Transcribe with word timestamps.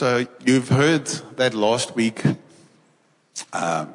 So 0.00 0.26
you've 0.46 0.70
heard 0.70 1.04
that 1.36 1.52
last 1.52 1.94
week, 1.94 2.24
um, 3.52 3.94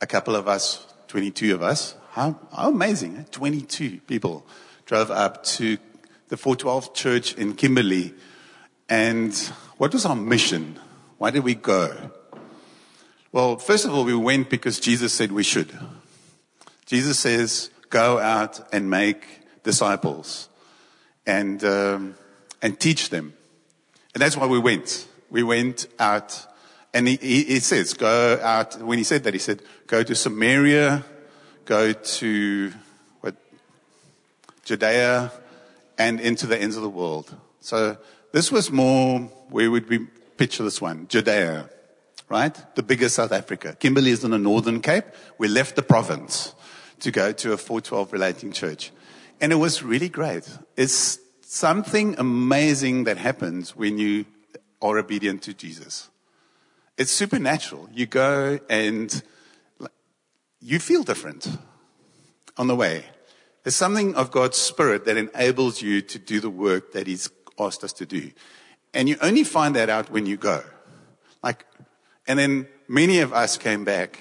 a 0.00 0.06
couple 0.06 0.34
of 0.34 0.48
us, 0.48 0.86
22 1.08 1.54
of 1.54 1.60
us, 1.60 1.94
how, 2.12 2.40
how 2.50 2.70
amazing, 2.70 3.18
eh? 3.18 3.24
22 3.30 4.00
people 4.06 4.46
drove 4.86 5.10
up 5.10 5.44
to 5.44 5.76
the 6.28 6.38
412 6.38 6.94
church 6.94 7.34
in 7.34 7.52
Kimberley. 7.56 8.14
And 8.88 9.36
what 9.76 9.92
was 9.92 10.06
our 10.06 10.16
mission? 10.16 10.78
Why 11.18 11.30
did 11.30 11.44
we 11.44 11.54
go? 11.54 12.10
Well, 13.30 13.58
first 13.58 13.84
of 13.84 13.92
all, 13.92 14.06
we 14.06 14.14
went 14.14 14.48
because 14.48 14.80
Jesus 14.80 15.12
said 15.12 15.30
we 15.30 15.42
should. 15.42 15.78
Jesus 16.86 17.18
says, 17.18 17.68
go 17.90 18.18
out 18.18 18.66
and 18.72 18.88
make 18.88 19.26
disciples 19.62 20.48
and, 21.26 21.62
um, 21.64 22.14
and 22.62 22.80
teach 22.80 23.10
them. 23.10 23.34
And 24.14 24.22
that's 24.22 24.34
why 24.34 24.46
we 24.46 24.58
went. 24.58 25.06
We 25.30 25.42
went 25.42 25.86
out 25.98 26.46
and 26.94 27.06
he, 27.06 27.16
he, 27.16 27.44
he 27.44 27.60
says, 27.60 27.94
go 27.94 28.38
out. 28.42 28.80
When 28.80 28.98
he 28.98 29.04
said 29.04 29.24
that, 29.24 29.34
he 29.34 29.38
said, 29.38 29.62
go 29.86 30.02
to 30.02 30.14
Samaria, 30.14 31.04
go 31.64 31.92
to 31.92 32.72
what, 33.20 33.36
Judea 34.64 35.32
and 35.98 36.20
into 36.20 36.46
the 36.46 36.56
ends 36.56 36.76
of 36.76 36.82
the 36.82 36.88
world. 36.88 37.34
So 37.60 37.98
this 38.32 38.50
was 38.50 38.70
more, 38.70 39.20
where 39.50 39.70
would 39.70 39.88
we 39.88 40.06
picture 40.36 40.62
this 40.62 40.80
one? 40.80 41.08
Judea, 41.08 41.68
right? 42.28 42.56
The 42.74 42.82
bigger 42.82 43.08
South 43.08 43.32
Africa. 43.32 43.76
Kimberley 43.78 44.10
is 44.10 44.24
in 44.24 44.30
the 44.30 44.38
Northern 44.38 44.80
Cape. 44.80 45.04
We 45.36 45.48
left 45.48 45.76
the 45.76 45.82
province 45.82 46.54
to 47.00 47.10
go 47.10 47.32
to 47.32 47.52
a 47.52 47.56
412 47.56 48.12
relating 48.12 48.52
church. 48.52 48.92
And 49.40 49.52
it 49.52 49.56
was 49.56 49.82
really 49.82 50.08
great. 50.08 50.48
It's 50.76 51.18
something 51.42 52.16
amazing 52.18 53.04
that 53.04 53.18
happens 53.18 53.76
when 53.76 53.98
you 53.98 54.24
are 54.80 54.98
obedient 54.98 55.42
to 55.42 55.54
Jesus. 55.54 56.10
It's 56.96 57.10
supernatural. 57.10 57.88
You 57.92 58.06
go 58.06 58.58
and 58.68 59.22
you 60.60 60.78
feel 60.78 61.02
different 61.02 61.58
on 62.56 62.66
the 62.66 62.74
way. 62.74 63.04
There's 63.62 63.76
something 63.76 64.14
of 64.14 64.30
God's 64.30 64.56
Spirit 64.56 65.04
that 65.04 65.16
enables 65.16 65.82
you 65.82 66.00
to 66.02 66.18
do 66.18 66.40
the 66.40 66.50
work 66.50 66.92
that 66.92 67.06
He's 67.06 67.30
asked 67.58 67.84
us 67.84 67.92
to 67.94 68.06
do. 68.06 68.30
And 68.94 69.08
you 69.08 69.16
only 69.20 69.44
find 69.44 69.76
that 69.76 69.88
out 69.88 70.10
when 70.10 70.26
you 70.26 70.36
go. 70.36 70.62
Like, 71.42 71.66
and 72.26 72.38
then 72.38 72.66
many 72.88 73.20
of 73.20 73.32
us 73.32 73.56
came 73.56 73.84
back, 73.84 74.20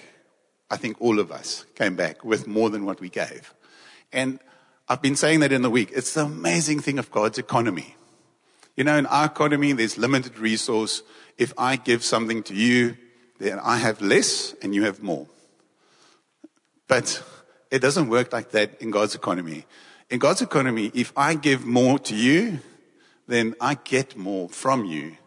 I 0.69 0.77
think 0.77 0.97
all 0.99 1.19
of 1.19 1.31
us 1.31 1.65
came 1.75 1.95
back 1.95 2.23
with 2.23 2.47
more 2.47 2.69
than 2.69 2.85
what 2.85 2.99
we 2.99 3.09
gave. 3.09 3.53
And 4.11 4.39
I've 4.89 5.01
been 5.01 5.15
saying 5.15 5.39
that 5.41 5.51
in 5.51 5.61
the 5.61 5.69
week. 5.69 5.91
It's 5.93 6.13
the 6.13 6.25
amazing 6.25 6.81
thing 6.81 6.99
of 6.99 7.11
God's 7.11 7.37
economy. 7.37 7.95
You 8.77 8.83
know, 8.83 8.95
in 8.95 9.07
our 9.07 9.25
economy, 9.25 9.73
there's 9.73 9.97
limited 9.97 10.37
resource. 10.37 11.01
If 11.39 11.51
I 11.57 11.77
give 11.77 12.03
something 12.03 12.43
to 12.43 12.53
you, 12.53 12.95
then 13.39 13.59
I 13.59 13.77
have 13.77 14.01
less 14.01 14.53
and 14.61 14.73
you 14.75 14.83
have 14.83 15.01
more. 15.01 15.25
But 16.87 17.23
it 17.71 17.79
doesn't 17.79 18.07
work 18.07 18.31
like 18.31 18.51
that 18.51 18.79
in 18.79 18.91
God's 18.91 19.15
economy. 19.15 19.65
In 20.11 20.19
God's 20.19 20.43
economy, 20.43 20.91
if 20.93 21.11
I 21.17 21.33
give 21.33 21.65
more 21.65 21.97
to 21.99 22.15
you, 22.15 22.59
then 23.27 23.55
I 23.59 23.79
get 23.83 24.15
more 24.15 24.47
from 24.47 24.85
you 24.85 25.17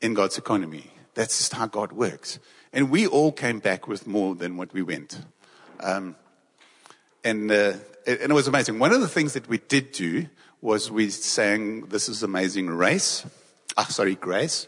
in 0.00 0.14
God's 0.14 0.38
economy. 0.38 0.90
That's 1.12 1.36
just 1.36 1.52
how 1.52 1.66
God 1.66 1.92
works. 1.92 2.38
And 2.72 2.90
we 2.90 3.06
all 3.06 3.32
came 3.32 3.58
back 3.58 3.86
with 3.86 4.06
more 4.06 4.34
than 4.34 4.56
what 4.56 4.72
we 4.72 4.80
went. 4.80 5.20
Um, 5.80 6.16
and, 7.22 7.52
uh, 7.52 7.74
and 8.06 8.30
it 8.30 8.32
was 8.32 8.48
amazing. 8.48 8.78
One 8.78 8.92
of 8.92 9.02
the 9.02 9.08
things 9.08 9.34
that 9.34 9.46
we 9.46 9.58
did 9.58 9.92
do 9.92 10.26
was 10.64 10.90
we 10.90 11.10
sang 11.10 11.82
This 11.88 12.08
is 12.08 12.22
Amazing 12.22 12.70
Race. 12.70 13.26
Ah, 13.76 13.84
sorry, 13.84 14.14
Grace, 14.14 14.66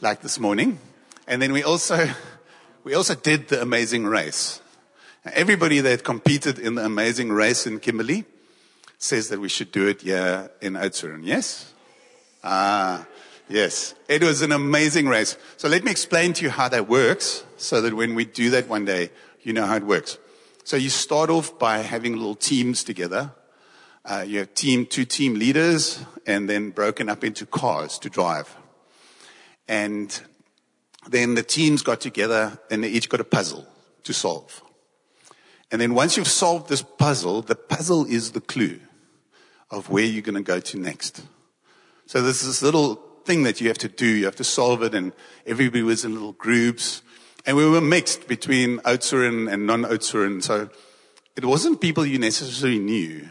like 0.00 0.22
this 0.22 0.40
morning. 0.40 0.80
And 1.28 1.40
then 1.40 1.52
we 1.52 1.62
also, 1.62 2.08
we 2.84 2.94
also 2.94 3.14
did 3.14 3.46
the 3.46 3.62
Amazing 3.62 4.06
Race. 4.06 4.60
Everybody 5.24 5.78
that 5.82 6.02
competed 6.02 6.58
in 6.58 6.74
the 6.74 6.84
Amazing 6.84 7.30
Race 7.30 7.64
in 7.64 7.78
Kimberley 7.78 8.24
says 8.98 9.28
that 9.28 9.38
we 9.38 9.48
should 9.48 9.70
do 9.70 9.86
it 9.86 10.02
here 10.02 10.50
in 10.60 10.72
Oudtshoorn. 10.72 11.20
Yes? 11.22 11.74
Ah, 12.42 13.06
yes. 13.48 13.94
It 14.08 14.24
was 14.24 14.42
an 14.42 14.50
amazing 14.50 15.06
race. 15.06 15.38
So 15.58 15.68
let 15.68 15.84
me 15.84 15.92
explain 15.92 16.32
to 16.32 16.44
you 16.44 16.50
how 16.50 16.68
that 16.70 16.88
works 16.88 17.44
so 17.56 17.80
that 17.82 17.94
when 17.94 18.16
we 18.16 18.24
do 18.24 18.50
that 18.50 18.66
one 18.66 18.84
day, 18.84 19.10
you 19.42 19.52
know 19.52 19.64
how 19.64 19.76
it 19.76 19.84
works. 19.84 20.18
So 20.64 20.76
you 20.76 20.90
start 20.90 21.30
off 21.30 21.56
by 21.56 21.78
having 21.78 22.14
little 22.16 22.34
teams 22.34 22.82
together. 22.82 23.30
Uh, 24.10 24.22
you 24.26 24.40
have 24.40 24.52
team, 24.54 24.84
two 24.84 25.04
team 25.04 25.34
leaders, 25.34 26.04
and 26.26 26.48
then 26.48 26.70
broken 26.70 27.08
up 27.08 27.22
into 27.22 27.46
cars 27.46 27.96
to 27.96 28.10
drive. 28.10 28.56
And 29.68 30.20
then 31.08 31.36
the 31.36 31.44
teams 31.44 31.82
got 31.82 32.00
together 32.00 32.58
and 32.72 32.82
they 32.82 32.88
each 32.88 33.08
got 33.08 33.20
a 33.20 33.24
puzzle 33.24 33.68
to 34.02 34.12
solve. 34.12 34.64
And 35.70 35.80
then 35.80 35.94
once 35.94 36.16
you've 36.16 36.26
solved 36.26 36.68
this 36.68 36.82
puzzle, 36.82 37.42
the 37.42 37.54
puzzle 37.54 38.04
is 38.04 38.32
the 38.32 38.40
clue 38.40 38.80
of 39.70 39.90
where 39.90 40.02
you're 40.02 40.22
going 40.22 40.34
to 40.34 40.42
go 40.42 40.58
to 40.58 40.76
next. 40.76 41.22
So 42.06 42.20
there's 42.20 42.42
this 42.42 42.62
little 42.62 42.96
thing 43.24 43.44
that 43.44 43.60
you 43.60 43.68
have 43.68 43.78
to 43.78 43.88
do. 43.88 44.06
You 44.06 44.24
have 44.24 44.34
to 44.36 44.44
solve 44.44 44.82
it 44.82 44.92
and 44.92 45.12
everybody 45.46 45.84
was 45.84 46.04
in 46.04 46.14
little 46.14 46.32
groups. 46.32 47.02
And 47.46 47.56
we 47.56 47.64
were 47.64 47.80
mixed 47.80 48.26
between 48.26 48.78
Oudtshoorn 48.78 49.48
and 49.52 49.68
non-Oudtshoorn. 49.68 50.42
So 50.42 50.68
it 51.36 51.44
wasn't 51.44 51.80
people 51.80 52.04
you 52.04 52.18
necessarily 52.18 52.80
knew. 52.80 53.28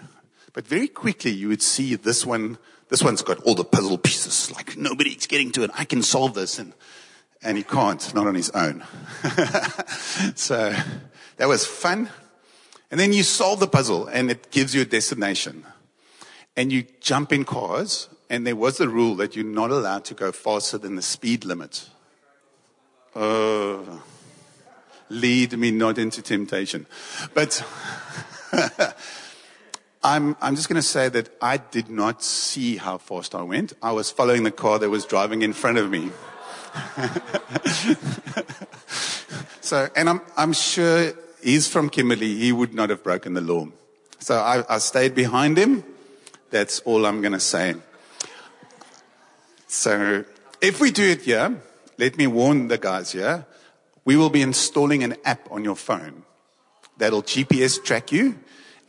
But 0.53 0.67
very 0.67 0.87
quickly 0.87 1.31
you 1.31 1.47
would 1.49 1.61
see 1.61 1.95
this 1.95 2.25
one, 2.25 2.57
this 2.89 3.03
one's 3.03 3.21
got 3.21 3.39
all 3.43 3.55
the 3.55 3.63
puzzle 3.63 3.97
pieces. 3.97 4.51
Like 4.55 4.77
nobody's 4.77 5.27
getting 5.27 5.51
to 5.53 5.63
it. 5.63 5.71
I 5.77 5.85
can 5.85 6.01
solve 6.01 6.33
this. 6.33 6.59
And, 6.59 6.73
and 7.41 7.57
he 7.57 7.63
can't, 7.63 8.13
not 8.13 8.27
on 8.27 8.35
his 8.35 8.49
own. 8.51 8.83
so 10.35 10.75
that 11.37 11.47
was 11.47 11.65
fun. 11.65 12.09
And 12.91 12.99
then 12.99 13.13
you 13.13 13.23
solve 13.23 13.59
the 13.59 13.67
puzzle 13.67 14.07
and 14.07 14.31
it 14.31 14.51
gives 14.51 14.73
you 14.73 14.81
a 14.81 14.85
destination. 14.85 15.65
And 16.55 16.71
you 16.71 16.85
jump 16.99 17.31
in 17.31 17.45
cars 17.45 18.09
and 18.29 18.45
there 18.45 18.55
was 18.55 18.79
a 18.79 18.89
rule 18.89 19.15
that 19.15 19.35
you're 19.35 19.45
not 19.45 19.71
allowed 19.71 20.05
to 20.05 20.13
go 20.13 20.31
faster 20.31 20.77
than 20.77 20.95
the 20.95 21.01
speed 21.01 21.45
limit. 21.45 21.89
Oh, 23.15 24.03
lead 25.09 25.57
me 25.57 25.71
not 25.71 25.97
into 25.97 26.21
temptation. 26.21 26.85
But 27.33 27.63
I'm, 30.01 30.37
I'm 30.41 30.55
just 30.55 30.69
going 30.69 30.77
to 30.77 30.81
say 30.81 31.09
that 31.09 31.29
I 31.41 31.57
did 31.57 31.89
not 31.89 32.23
see 32.23 32.77
how 32.77 32.97
fast 32.97 33.35
I 33.35 33.41
went. 33.41 33.73
I 33.81 33.91
was 33.91 34.09
following 34.09 34.43
the 34.43 34.51
car 34.51 34.79
that 34.79 34.89
was 34.89 35.05
driving 35.05 35.41
in 35.41 35.51
front 35.51 35.77
of 35.77 35.91
me. 35.91 36.11
so, 39.61 39.89
and 39.97 40.09
I'm, 40.09 40.21
I'm 40.37 40.53
sure 40.53 41.11
he's 41.43 41.67
from 41.67 41.89
Kimberley. 41.89 42.35
He 42.35 42.53
would 42.53 42.73
not 42.73 42.89
have 42.91 43.03
broken 43.03 43.33
the 43.33 43.41
law. 43.41 43.67
So 44.19 44.37
I, 44.37 44.63
I 44.73 44.77
stayed 44.77 45.15
behind 45.15 45.57
him. 45.57 45.83
That's 46.49 46.79
all 46.81 47.05
I'm 47.05 47.21
going 47.21 47.33
to 47.33 47.39
say. 47.39 47.75
So 49.67 50.23
if 50.61 50.79
we 50.79 50.91
do 50.91 51.03
it 51.03 51.23
here, 51.23 51.61
let 51.97 52.17
me 52.17 52.25
warn 52.25 52.69
the 52.69 52.77
guys 52.77 53.11
here, 53.11 53.45
we 54.05 54.15
will 54.15 54.29
be 54.29 54.41
installing 54.41 55.03
an 55.03 55.17
app 55.25 55.51
on 55.51 55.65
your 55.65 55.75
phone 55.75 56.23
that'll 56.97 57.23
GPS 57.23 57.83
track 57.83 58.13
you. 58.13 58.39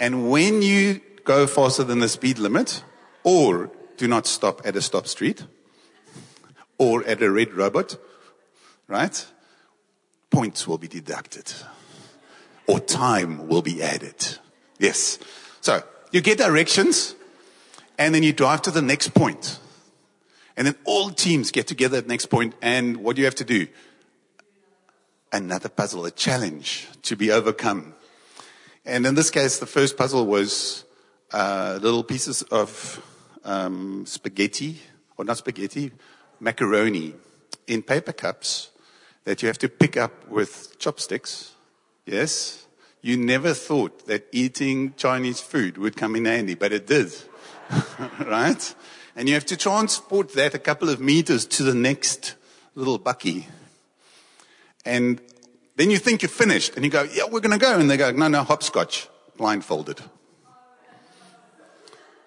And 0.00 0.30
when 0.30 0.62
you 0.62 1.02
go 1.24 1.46
faster 1.46 1.84
than 1.84 2.00
the 2.00 2.08
speed 2.08 2.38
limit, 2.38 2.82
or 3.22 3.70
do 3.98 4.08
not 4.08 4.26
stop 4.26 4.62
at 4.64 4.74
a 4.74 4.80
stop 4.80 5.06
street, 5.06 5.44
or 6.78 7.06
at 7.06 7.22
a 7.22 7.30
red 7.30 7.52
robot, 7.52 7.98
right? 8.88 9.26
Points 10.30 10.66
will 10.66 10.78
be 10.78 10.88
deducted, 10.88 11.52
or 12.66 12.80
time 12.80 13.46
will 13.46 13.60
be 13.60 13.82
added. 13.82 14.38
Yes. 14.78 15.18
So 15.60 15.82
you 16.10 16.22
get 16.22 16.38
directions, 16.38 17.14
and 17.98 18.14
then 18.14 18.22
you 18.22 18.32
drive 18.32 18.62
to 18.62 18.70
the 18.70 18.80
next 18.80 19.12
point. 19.12 19.60
And 20.56 20.66
then 20.66 20.76
all 20.84 21.10
teams 21.10 21.50
get 21.50 21.66
together 21.66 21.98
at 21.98 22.04
the 22.04 22.08
next 22.08 22.26
point, 22.26 22.54
and 22.62 22.96
what 22.98 23.16
do 23.16 23.20
you 23.20 23.26
have 23.26 23.34
to 23.36 23.44
do? 23.44 23.66
Another 25.30 25.68
puzzle, 25.68 26.06
a 26.06 26.10
challenge 26.10 26.88
to 27.02 27.16
be 27.16 27.30
overcome. 27.30 27.94
And 28.84 29.04
in 29.06 29.14
this 29.14 29.30
case, 29.30 29.58
the 29.58 29.66
first 29.66 29.96
puzzle 29.96 30.26
was 30.26 30.84
uh, 31.32 31.78
little 31.82 32.02
pieces 32.02 32.42
of 32.42 33.02
um, 33.44 34.04
spaghetti, 34.06 34.80
or 35.16 35.24
not 35.24 35.38
spaghetti, 35.38 35.92
macaroni 36.40 37.14
in 37.66 37.82
paper 37.82 38.12
cups 38.12 38.70
that 39.24 39.42
you 39.42 39.48
have 39.48 39.58
to 39.58 39.68
pick 39.68 39.96
up 39.96 40.28
with 40.28 40.78
chopsticks. 40.78 41.52
Yes? 42.06 42.66
You 43.02 43.16
never 43.16 43.54
thought 43.54 44.06
that 44.06 44.26
eating 44.32 44.94
Chinese 44.96 45.40
food 45.40 45.78
would 45.78 45.96
come 45.96 46.16
in 46.16 46.24
handy, 46.24 46.54
but 46.54 46.72
it 46.72 46.86
did. 46.86 47.12
right? 48.20 48.74
And 49.14 49.28
you 49.28 49.34
have 49.34 49.46
to 49.46 49.56
transport 49.56 50.32
that 50.34 50.54
a 50.54 50.58
couple 50.58 50.88
of 50.88 51.00
meters 51.00 51.46
to 51.46 51.62
the 51.62 51.74
next 51.74 52.34
little 52.74 52.98
bucky. 52.98 53.46
And 54.84 55.20
then 55.80 55.90
you 55.90 55.96
think 55.96 56.20
you're 56.20 56.28
finished 56.28 56.76
and 56.76 56.84
you 56.84 56.90
go, 56.90 57.04
yeah, 57.04 57.24
we're 57.24 57.40
going 57.40 57.58
to 57.58 57.64
go. 57.64 57.78
And 57.78 57.90
they 57.90 57.96
go, 57.96 58.10
no, 58.10 58.28
no, 58.28 58.42
hopscotch, 58.42 59.08
blindfolded. 59.38 60.02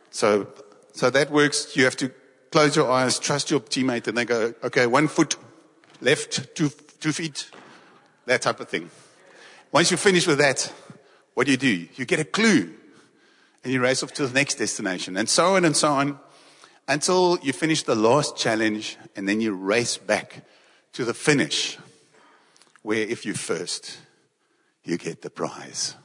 So, 0.09 0.47
so 0.93 1.11
that 1.11 1.29
works. 1.29 1.77
You 1.77 1.83
have 1.83 1.95
to 1.97 2.11
close 2.51 2.75
your 2.75 2.89
eyes, 2.89 3.19
trust 3.19 3.51
your 3.51 3.59
teammate, 3.59 4.07
and 4.07 4.17
they 4.17 4.25
go, 4.25 4.55
okay, 4.63 4.87
one 4.87 5.07
foot 5.07 5.35
left, 6.01 6.55
two, 6.55 6.71
two 6.99 7.11
feet, 7.11 7.51
that 8.25 8.41
type 8.41 8.59
of 8.59 8.69
thing. 8.69 8.89
Once 9.71 9.91
you 9.91 9.97
finish 9.97 10.25
with 10.25 10.39
that, 10.39 10.73
what 11.35 11.45
do 11.45 11.51
you 11.51 11.57
do? 11.57 11.87
You 11.93 12.05
get 12.05 12.19
a 12.19 12.25
clue 12.25 12.73
and 13.63 13.71
you 13.71 13.83
race 13.83 14.01
off 14.01 14.13
to 14.13 14.25
the 14.25 14.33
next 14.33 14.55
destination 14.55 15.15
and 15.15 15.29
so 15.29 15.55
on 15.55 15.63
and 15.63 15.77
so 15.77 15.93
on 15.93 16.17
until 16.87 17.37
you 17.43 17.53
finish 17.53 17.83
the 17.83 17.95
last 17.95 18.35
challenge 18.35 18.97
and 19.15 19.29
then 19.29 19.41
you 19.41 19.53
race 19.53 19.97
back 19.97 20.43
to 20.93 21.05
the 21.05 21.13
finish 21.13 21.77
where 22.83 22.99
if 22.99 23.25
you 23.25 23.33
first, 23.33 23.97
you 24.83 24.97
get 24.97 25.21
the 25.21 25.29
prize. 25.29 25.95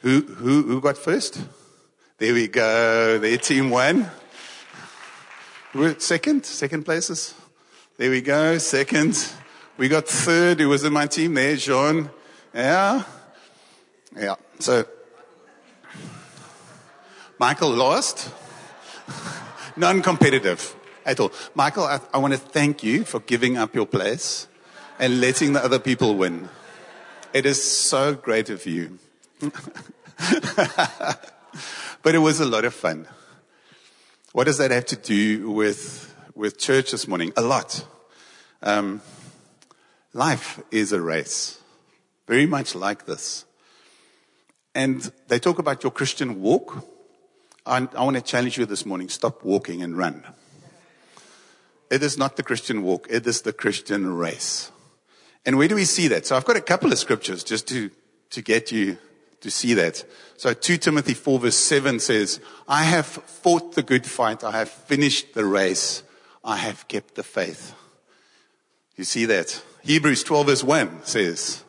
Who, 0.00 0.22
who, 0.22 0.62
who 0.62 0.80
got 0.80 0.98
first? 0.98 1.40
There 2.18 2.34
we 2.34 2.48
go. 2.48 3.18
Their 3.18 3.38
team 3.38 3.70
won. 3.70 4.10
Second, 5.98 6.44
second 6.44 6.84
places. 6.84 7.34
There 7.96 8.10
we 8.10 8.20
go. 8.20 8.58
Second. 8.58 9.32
We 9.76 9.88
got 9.88 10.08
third. 10.08 10.60
Who 10.60 10.68
was 10.68 10.84
in 10.84 10.92
my 10.92 11.06
team 11.06 11.34
there? 11.34 11.56
Jean. 11.56 12.10
Yeah. 12.54 13.04
Yeah. 14.16 14.34
So, 14.58 14.84
Michael 17.38 17.70
lost. 17.70 18.30
Non-competitive 19.76 20.76
at 21.04 21.18
all. 21.20 21.32
Michael, 21.54 21.84
I, 21.84 22.00
I 22.12 22.18
want 22.18 22.34
to 22.34 22.38
thank 22.38 22.82
you 22.82 23.04
for 23.04 23.20
giving 23.20 23.56
up 23.56 23.74
your 23.74 23.86
place 23.86 24.48
and 24.98 25.20
letting 25.20 25.52
the 25.52 25.64
other 25.64 25.78
people 25.78 26.16
win. 26.16 26.48
It 27.32 27.46
is 27.46 27.62
so 27.62 28.14
great 28.14 28.50
of 28.50 28.66
you. 28.66 28.98
but 32.02 32.14
it 32.14 32.18
was 32.18 32.40
a 32.40 32.44
lot 32.44 32.64
of 32.64 32.74
fun. 32.74 33.08
What 34.32 34.44
does 34.44 34.58
that 34.58 34.70
have 34.70 34.86
to 34.86 34.96
do 34.96 35.50
with, 35.50 36.14
with 36.34 36.58
church 36.58 36.90
this 36.90 37.08
morning? 37.08 37.32
A 37.36 37.42
lot. 37.42 37.86
Um, 38.62 39.02
life 40.12 40.60
is 40.70 40.92
a 40.92 41.00
race. 41.00 41.58
Very 42.26 42.46
much 42.46 42.74
like 42.74 43.06
this. 43.06 43.44
And 44.74 45.10
they 45.28 45.38
talk 45.38 45.58
about 45.58 45.82
your 45.82 45.92
Christian 45.92 46.40
walk. 46.40 46.86
I, 47.66 47.88
I 47.94 48.04
want 48.04 48.16
to 48.16 48.22
challenge 48.22 48.56
you 48.56 48.66
this 48.66 48.86
morning. 48.86 49.08
Stop 49.08 49.44
walking 49.44 49.82
and 49.82 49.96
run. 49.96 50.24
It 51.90 52.02
is 52.02 52.16
not 52.16 52.36
the 52.36 52.42
Christian 52.42 52.82
walk. 52.82 53.06
It 53.10 53.26
is 53.26 53.42
the 53.42 53.52
Christian 53.52 54.14
race. 54.16 54.70
And 55.44 55.58
where 55.58 55.68
do 55.68 55.74
we 55.74 55.84
see 55.84 56.08
that? 56.08 56.26
So 56.26 56.36
I've 56.36 56.44
got 56.44 56.56
a 56.56 56.60
couple 56.60 56.92
of 56.92 56.98
scriptures 56.98 57.42
just 57.42 57.66
to, 57.68 57.90
to 58.30 58.42
get 58.42 58.70
you 58.70 58.98
to 59.40 59.50
see 59.50 59.74
that. 59.74 60.04
So 60.36 60.54
2 60.54 60.76
Timothy 60.78 61.14
4 61.14 61.40
verse 61.40 61.56
7 61.56 61.98
says, 61.98 62.40
I 62.68 62.84
have 62.84 63.06
fought 63.06 63.74
the 63.74 63.82
good 63.82 64.06
fight. 64.06 64.44
I 64.44 64.52
have 64.52 64.68
finished 64.68 65.34
the 65.34 65.44
race. 65.44 66.02
I 66.44 66.56
have 66.56 66.86
kept 66.88 67.16
the 67.16 67.22
faith. 67.22 67.74
You 68.96 69.04
see 69.04 69.24
that? 69.26 69.62
Hebrews 69.82 70.22
12 70.22 70.46
verse 70.46 70.64
1 70.64 71.04
says, 71.04 71.64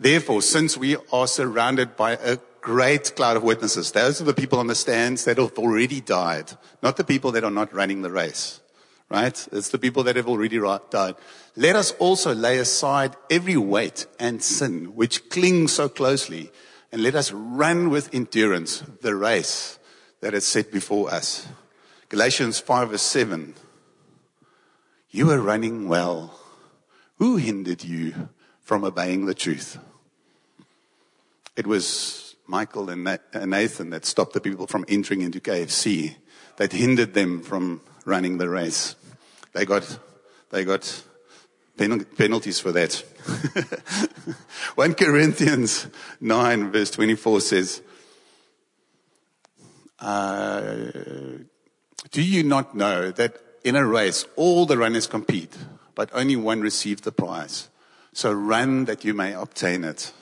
Therefore, 0.00 0.42
since 0.42 0.76
we 0.76 0.96
are 1.12 1.26
surrounded 1.26 1.96
by 1.96 2.12
a 2.12 2.38
great 2.60 3.14
cloud 3.14 3.36
of 3.36 3.42
witnesses, 3.42 3.92
those 3.92 4.20
are 4.20 4.24
the 4.24 4.34
people 4.34 4.58
on 4.58 4.66
the 4.66 4.74
stands 4.74 5.24
that 5.24 5.38
have 5.38 5.58
already 5.58 6.00
died, 6.00 6.52
not 6.82 6.96
the 6.96 7.04
people 7.04 7.32
that 7.32 7.44
are 7.44 7.50
not 7.50 7.72
running 7.72 8.02
the 8.02 8.10
race 8.10 8.60
right? 9.10 9.48
It's 9.52 9.70
the 9.70 9.78
people 9.78 10.02
that 10.04 10.16
have 10.16 10.28
already 10.28 10.58
died. 10.58 11.14
Let 11.56 11.76
us 11.76 11.92
also 11.92 12.34
lay 12.34 12.58
aside 12.58 13.16
every 13.30 13.56
weight 13.56 14.06
and 14.18 14.42
sin 14.42 14.94
which 14.94 15.28
clings 15.30 15.72
so 15.72 15.88
closely, 15.88 16.50
and 16.92 17.02
let 17.02 17.14
us 17.14 17.32
run 17.32 17.90
with 17.90 18.14
endurance 18.14 18.82
the 19.00 19.14
race 19.14 19.78
that 20.20 20.34
is 20.34 20.46
set 20.46 20.72
before 20.72 21.10
us. 21.10 21.46
Galatians 22.08 22.60
5 22.60 22.90
verse 22.90 23.02
7. 23.02 23.54
You 25.10 25.30
are 25.30 25.40
running 25.40 25.88
well. 25.88 26.38
Who 27.16 27.36
hindered 27.36 27.84
you 27.84 28.28
from 28.60 28.84
obeying 28.84 29.26
the 29.26 29.34
truth? 29.34 29.78
It 31.56 31.66
was 31.66 32.36
Michael 32.46 32.88
and 32.88 33.04
Nathan 33.04 33.90
that 33.90 34.06
stopped 34.06 34.32
the 34.32 34.40
people 34.40 34.66
from 34.66 34.84
entering 34.88 35.22
into 35.22 35.40
KFC, 35.40 36.16
that 36.56 36.72
hindered 36.72 37.14
them 37.14 37.42
from 37.42 37.80
running 38.04 38.38
the 38.38 38.48
race. 38.48 38.94
They 39.58 39.66
got, 39.66 39.98
they 40.50 40.64
got 40.64 41.02
penalties 42.16 42.60
for 42.60 42.70
that. 42.70 42.92
1 44.76 44.94
Corinthians 44.94 45.88
9 46.20 46.70
verse 46.70 46.92
24 46.92 47.40
says, 47.40 47.82
uh, 49.98 50.90
do 52.12 52.22
you 52.22 52.44
not 52.44 52.76
know 52.76 53.10
that 53.10 53.36
in 53.64 53.74
a 53.74 53.84
race 53.84 54.24
all 54.36 54.64
the 54.64 54.78
runners 54.78 55.08
compete, 55.08 55.56
but 55.96 56.08
only 56.12 56.36
one 56.36 56.60
receives 56.60 57.00
the 57.00 57.10
prize? 57.10 57.68
So 58.12 58.32
run 58.32 58.84
that 58.84 59.04
you 59.04 59.12
may 59.12 59.32
obtain 59.32 59.82
it. 59.82 60.12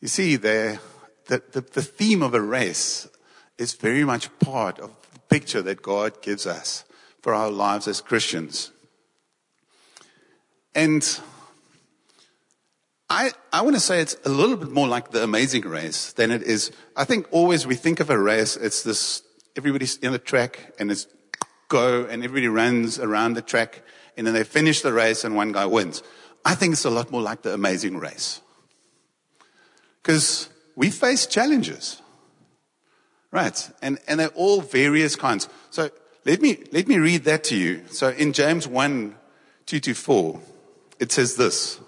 You 0.00 0.08
see, 0.08 0.34
the, 0.34 0.80
the, 1.26 1.40
the, 1.52 1.60
the 1.60 1.82
theme 1.82 2.24
of 2.24 2.34
a 2.34 2.40
race 2.40 3.06
is 3.58 3.74
very 3.74 4.02
much 4.02 4.36
part 4.40 4.80
of 4.80 4.90
the 5.12 5.20
picture 5.20 5.62
that 5.62 5.82
God 5.82 6.20
gives 6.20 6.44
us 6.44 6.82
for 7.28 7.34
our 7.34 7.50
lives 7.50 7.86
as 7.86 8.00
Christians. 8.00 8.70
And 10.74 11.04
I, 13.10 13.32
I 13.52 13.60
want 13.60 13.76
to 13.76 13.80
say 13.80 14.00
it's 14.00 14.16
a 14.24 14.30
little 14.30 14.56
bit 14.56 14.70
more 14.70 14.88
like 14.88 15.10
the 15.10 15.22
amazing 15.22 15.64
race 15.64 16.14
than 16.14 16.30
it 16.30 16.42
is. 16.42 16.72
I 16.96 17.04
think 17.04 17.26
always 17.30 17.66
we 17.66 17.74
think 17.74 18.00
of 18.00 18.08
a 18.08 18.18
race, 18.18 18.56
it's 18.56 18.82
this, 18.82 19.22
everybody's 19.58 19.98
in 19.98 20.12
the 20.12 20.18
track 20.18 20.72
and 20.78 20.90
it's 20.90 21.06
go 21.68 22.06
and 22.06 22.24
everybody 22.24 22.48
runs 22.48 22.98
around 22.98 23.34
the 23.34 23.42
track 23.42 23.82
and 24.16 24.26
then 24.26 24.32
they 24.32 24.42
finish 24.42 24.80
the 24.80 24.94
race 24.94 25.22
and 25.22 25.36
one 25.36 25.52
guy 25.52 25.66
wins. 25.66 26.02
I 26.46 26.54
think 26.54 26.72
it's 26.72 26.86
a 26.86 26.90
lot 26.90 27.10
more 27.10 27.20
like 27.20 27.42
the 27.42 27.52
amazing 27.52 27.98
race. 27.98 28.40
Because 30.02 30.48
we 30.76 30.88
face 30.88 31.26
challenges. 31.26 32.00
Right. 33.30 33.70
And, 33.82 33.98
and 34.08 34.18
they're 34.18 34.28
all 34.28 34.62
various 34.62 35.14
kinds. 35.14 35.46
So 35.68 35.90
let 36.24 36.42
me, 36.42 36.58
let 36.72 36.88
me 36.88 36.98
read 36.98 37.24
that 37.24 37.44
to 37.44 37.56
you. 37.56 37.82
So 37.90 38.10
in 38.10 38.32
James 38.32 38.66
1, 38.66 39.14
2 39.66 39.80
to 39.80 39.94
4, 39.94 40.40
it 40.98 41.12
says 41.12 41.36
this. 41.36 41.80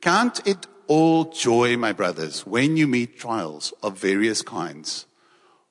Count 0.00 0.46
it 0.46 0.66
all 0.86 1.26
joy, 1.26 1.76
my 1.76 1.92
brothers, 1.92 2.46
when 2.46 2.76
you 2.76 2.86
meet 2.86 3.18
trials 3.18 3.74
of 3.82 3.98
various 3.98 4.42
kinds. 4.42 5.06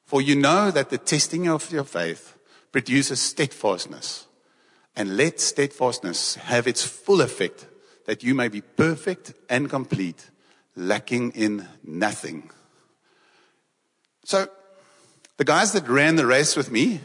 For 0.06 0.22
you 0.22 0.36
know 0.36 0.72
that 0.72 0.90
the 0.90 0.98
testing 0.98 1.48
of 1.48 1.72
your 1.72 1.84
faith 1.84 2.38
produces 2.72 3.20
steadfastness. 3.20 4.28
And 4.96 5.16
let 5.16 5.40
steadfastness 5.40 6.36
have 6.36 6.68
its 6.68 6.84
full 6.84 7.22
effect, 7.22 7.68
that 8.06 8.24
you 8.24 8.34
may 8.34 8.48
be 8.48 8.62
perfect 8.62 9.34
and 9.50 9.70
complete, 9.70 10.30
lacking 10.76 11.32
in 11.32 11.68
nothing. 11.84 12.50
So, 14.24 14.48
the 15.38 15.44
guys 15.44 15.74
that 15.74 15.88
ran 15.88 16.16
the 16.16 16.26
race 16.26 16.56
with 16.56 16.72
me, 16.72 17.00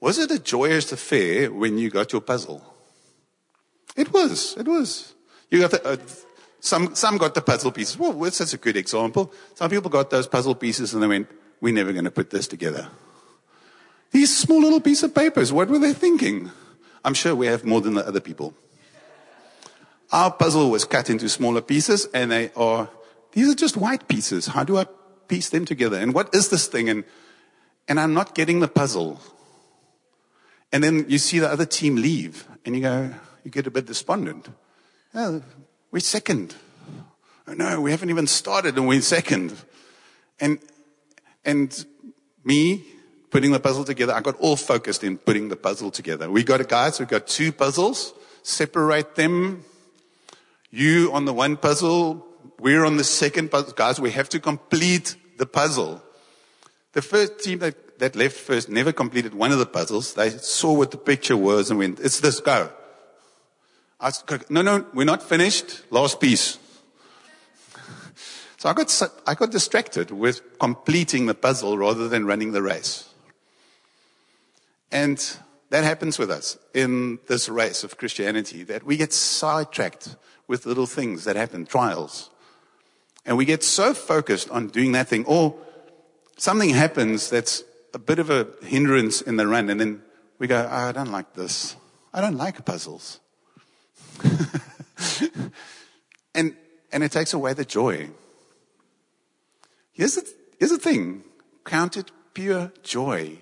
was 0.00 0.18
it 0.18 0.30
a 0.30 0.38
joyous 0.38 0.92
affair 0.92 1.52
when 1.52 1.78
you 1.78 1.90
got 1.90 2.12
your 2.12 2.20
puzzle? 2.20 2.62
It 3.96 4.12
was. 4.12 4.56
It 4.56 4.68
was. 4.68 5.14
You 5.50 5.60
got 5.60 5.70
the, 5.70 5.86
uh, 5.86 5.96
some, 6.60 6.94
some 6.94 7.16
got 7.16 7.34
the 7.34 7.40
puzzle 7.40 7.72
pieces. 7.72 7.98
Well, 7.98 8.12
that's 8.12 8.52
a 8.52 8.58
good 8.58 8.76
example. 8.76 9.32
Some 9.54 9.70
people 9.70 9.90
got 9.90 10.10
those 10.10 10.26
puzzle 10.26 10.54
pieces 10.54 10.92
and 10.92 11.02
they 11.02 11.06
went, 11.06 11.28
we're 11.60 11.72
never 11.72 11.92
going 11.92 12.04
to 12.04 12.10
put 12.10 12.30
this 12.30 12.46
together. 12.46 12.88
These 14.10 14.36
small 14.36 14.60
little 14.60 14.80
pieces 14.80 15.04
of 15.04 15.14
papers, 15.14 15.52
what 15.52 15.68
were 15.68 15.78
they 15.78 15.92
thinking? 15.92 16.50
I'm 17.04 17.14
sure 17.14 17.34
we 17.34 17.46
have 17.46 17.64
more 17.64 17.80
than 17.80 17.94
the 17.94 18.06
other 18.06 18.20
people. 18.20 18.54
Our 20.12 20.30
puzzle 20.30 20.70
was 20.70 20.84
cut 20.84 21.10
into 21.10 21.28
smaller 21.28 21.60
pieces 21.60 22.06
and 22.12 22.30
they 22.30 22.50
are, 22.54 22.88
these 23.32 23.48
are 23.48 23.54
just 23.54 23.76
white 23.76 24.08
pieces. 24.08 24.46
How 24.46 24.64
do 24.64 24.76
I 24.76 24.86
piece 25.28 25.50
them 25.50 25.64
together? 25.64 25.96
And 25.96 26.14
what 26.14 26.34
is 26.34 26.48
this 26.48 26.66
thing? 26.66 26.88
And, 26.88 27.04
and 27.88 27.98
I'm 27.98 28.14
not 28.14 28.34
getting 28.34 28.60
the 28.60 28.68
puzzle. 28.68 29.20
And 30.72 30.82
then 30.82 31.06
you 31.08 31.18
see 31.18 31.38
the 31.38 31.48
other 31.48 31.66
team 31.66 31.96
leave 31.96 32.46
and 32.64 32.74
you 32.74 32.82
go, 32.82 33.14
you 33.44 33.50
get 33.50 33.66
a 33.66 33.70
bit 33.70 33.86
despondent. 33.86 34.48
Oh, 35.14 35.42
we're 35.90 36.00
second. 36.00 36.54
Oh, 37.46 37.52
no, 37.52 37.80
we 37.80 37.92
haven't 37.92 38.10
even 38.10 38.26
started 38.26 38.76
and 38.76 38.88
we're 38.88 39.00
second. 39.00 39.54
And, 40.40 40.58
and 41.44 41.86
me 42.44 42.84
putting 43.30 43.52
the 43.52 43.60
puzzle 43.60 43.84
together, 43.84 44.12
I 44.12 44.20
got 44.20 44.36
all 44.40 44.56
focused 44.56 45.04
in 45.04 45.16
putting 45.18 45.48
the 45.48 45.56
puzzle 45.56 45.90
together. 45.90 46.30
We 46.30 46.42
got 46.42 46.60
a 46.60 46.64
guys, 46.64 46.98
we've 46.98 47.08
got 47.08 47.26
two 47.26 47.52
puzzles, 47.52 48.12
separate 48.42 49.14
them. 49.14 49.64
You 50.70 51.10
on 51.12 51.24
the 51.24 51.32
one 51.32 51.56
puzzle, 51.56 52.26
we're 52.58 52.84
on 52.84 52.96
the 52.96 53.04
second 53.04 53.50
puzzle. 53.50 53.72
Guys, 53.72 54.00
we 54.00 54.10
have 54.10 54.28
to 54.30 54.40
complete 54.40 55.16
the 55.38 55.46
puzzle. 55.46 56.02
The 56.92 57.02
first 57.02 57.38
team 57.38 57.60
that 57.60 57.76
that 57.98 58.16
left 58.16 58.36
first 58.36 58.68
never 58.68 58.92
completed 58.92 59.34
one 59.34 59.52
of 59.52 59.58
the 59.58 59.66
puzzles. 59.66 60.14
They 60.14 60.30
saw 60.30 60.72
what 60.72 60.90
the 60.90 60.98
picture 60.98 61.36
was 61.36 61.70
and 61.70 61.78
went, 61.78 62.00
it's 62.00 62.20
this, 62.20 62.40
go. 62.40 62.70
I 63.98 64.10
said, 64.10 64.50
no, 64.50 64.62
no, 64.62 64.86
we're 64.92 65.04
not 65.04 65.22
finished. 65.22 65.90
Last 65.90 66.20
piece. 66.20 66.58
So 68.58 68.68
I 68.68 68.72
got, 68.72 69.02
I 69.26 69.34
got 69.34 69.50
distracted 69.50 70.10
with 70.10 70.58
completing 70.58 71.26
the 71.26 71.34
puzzle 71.34 71.78
rather 71.78 72.08
than 72.08 72.26
running 72.26 72.52
the 72.52 72.62
race. 72.62 73.08
And 74.90 75.18
that 75.70 75.84
happens 75.84 76.18
with 76.18 76.30
us 76.30 76.58
in 76.74 77.18
this 77.26 77.48
race 77.48 77.84
of 77.84 77.98
Christianity 77.98 78.62
that 78.64 78.84
we 78.84 78.96
get 78.96 79.12
sidetracked 79.12 80.16
with 80.46 80.64
little 80.64 80.86
things 80.86 81.24
that 81.24 81.36
happen, 81.36 81.66
trials. 81.66 82.30
And 83.24 83.36
we 83.36 83.44
get 83.44 83.64
so 83.64 83.92
focused 83.92 84.48
on 84.50 84.68
doing 84.68 84.92
that 84.92 85.08
thing, 85.08 85.24
or 85.24 85.56
something 86.36 86.70
happens 86.70 87.28
that's 87.28 87.64
a 87.94 87.98
bit 87.98 88.18
of 88.18 88.30
a 88.30 88.48
hindrance 88.62 89.20
in 89.20 89.36
the 89.36 89.46
run, 89.46 89.70
and 89.70 89.80
then 89.80 90.02
we 90.38 90.46
go, 90.46 90.68
oh, 90.70 90.88
I 90.88 90.92
don't 90.92 91.10
like 91.10 91.34
this. 91.34 91.76
I 92.12 92.20
don't 92.20 92.36
like 92.36 92.64
puzzles. 92.64 93.20
and, 96.34 96.56
and 96.92 97.04
it 97.04 97.12
takes 97.12 97.32
away 97.32 97.52
the 97.52 97.64
joy. 97.64 98.10
Here's 99.92 100.14
the, 100.14 100.28
here's 100.58 100.70
the 100.70 100.78
thing 100.78 101.24
count 101.64 101.96
it 101.96 102.10
pure 102.32 102.72
joy 102.82 103.38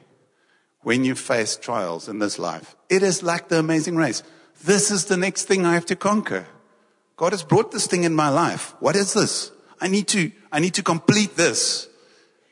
when 0.83 1.05
you 1.05 1.15
face 1.15 1.57
trials 1.57 2.09
in 2.09 2.19
this 2.19 2.39
life. 2.39 2.77
It 2.89 3.03
is 3.03 3.23
like 3.23 3.49
the 3.49 3.59
amazing 3.59 3.97
race. 3.97 4.23
This 4.65 4.91
is 4.91 5.07
the 5.07 5.17
next 5.17 5.45
thing 5.45 5.67
I 5.67 5.75
have 5.75 5.87
to 5.87 5.97
conquer. 5.97 6.47
God 7.17 7.33
has 7.33 7.43
brought 7.43 7.73
this 7.73 7.87
thing 7.87 8.05
in 8.05 8.15
my 8.15 8.29
life. 8.29 8.75
What 8.81 8.97
is 8.97 9.13
this? 9.13 9.51
I 9.81 9.89
need 9.89 10.09
to, 10.09 10.31
I 10.53 10.59
need 10.61 10.75
to 10.75 10.83
complete 10.83 11.37
this. 11.37 11.89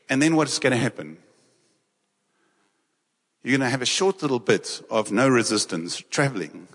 And 0.09 0.21
then 0.21 0.35
what's 0.35 0.59
going 0.59 0.71
to 0.71 0.77
happen? 0.77 1.17
You're 3.43 3.57
going 3.57 3.67
to 3.67 3.71
have 3.71 3.81
a 3.81 3.85
short 3.85 4.21
little 4.21 4.39
bit 4.39 4.81
of 4.89 5.11
no 5.11 5.27
resistance 5.27 6.01
traveling 6.09 6.69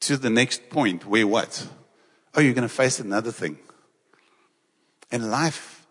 to 0.00 0.16
the 0.16 0.30
next 0.30 0.70
point 0.70 1.06
where 1.06 1.26
what? 1.26 1.68
Oh, 2.34 2.40
you're 2.40 2.54
going 2.54 2.66
to 2.66 2.74
face 2.74 2.98
another 2.98 3.30
thing. 3.30 3.58
And 5.12 5.30
life 5.30 5.86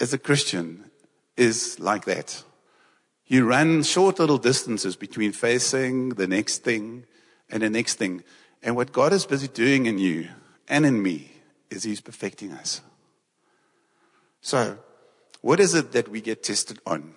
as 0.00 0.12
a 0.12 0.18
Christian 0.18 0.90
is 1.36 1.78
like 1.78 2.06
that. 2.06 2.42
You 3.26 3.44
run 3.44 3.84
short 3.84 4.18
little 4.18 4.38
distances 4.38 4.96
between 4.96 5.30
facing 5.30 6.10
the 6.10 6.26
next 6.26 6.64
thing 6.64 7.04
and 7.48 7.62
the 7.62 7.70
next 7.70 7.94
thing. 7.94 8.24
And 8.64 8.74
what 8.74 8.92
God 8.92 9.12
is 9.12 9.26
busy 9.26 9.48
doing 9.48 9.86
in 9.86 9.98
you 9.98 10.28
and 10.68 10.84
in 10.84 11.02
me 11.02 11.30
is 11.70 11.84
He's 11.84 12.00
perfecting 12.00 12.52
us. 12.52 12.80
So, 14.40 14.78
what 15.40 15.60
is 15.60 15.74
it 15.74 15.92
that 15.92 16.08
we 16.08 16.20
get 16.20 16.42
tested 16.42 16.80
on? 16.86 17.14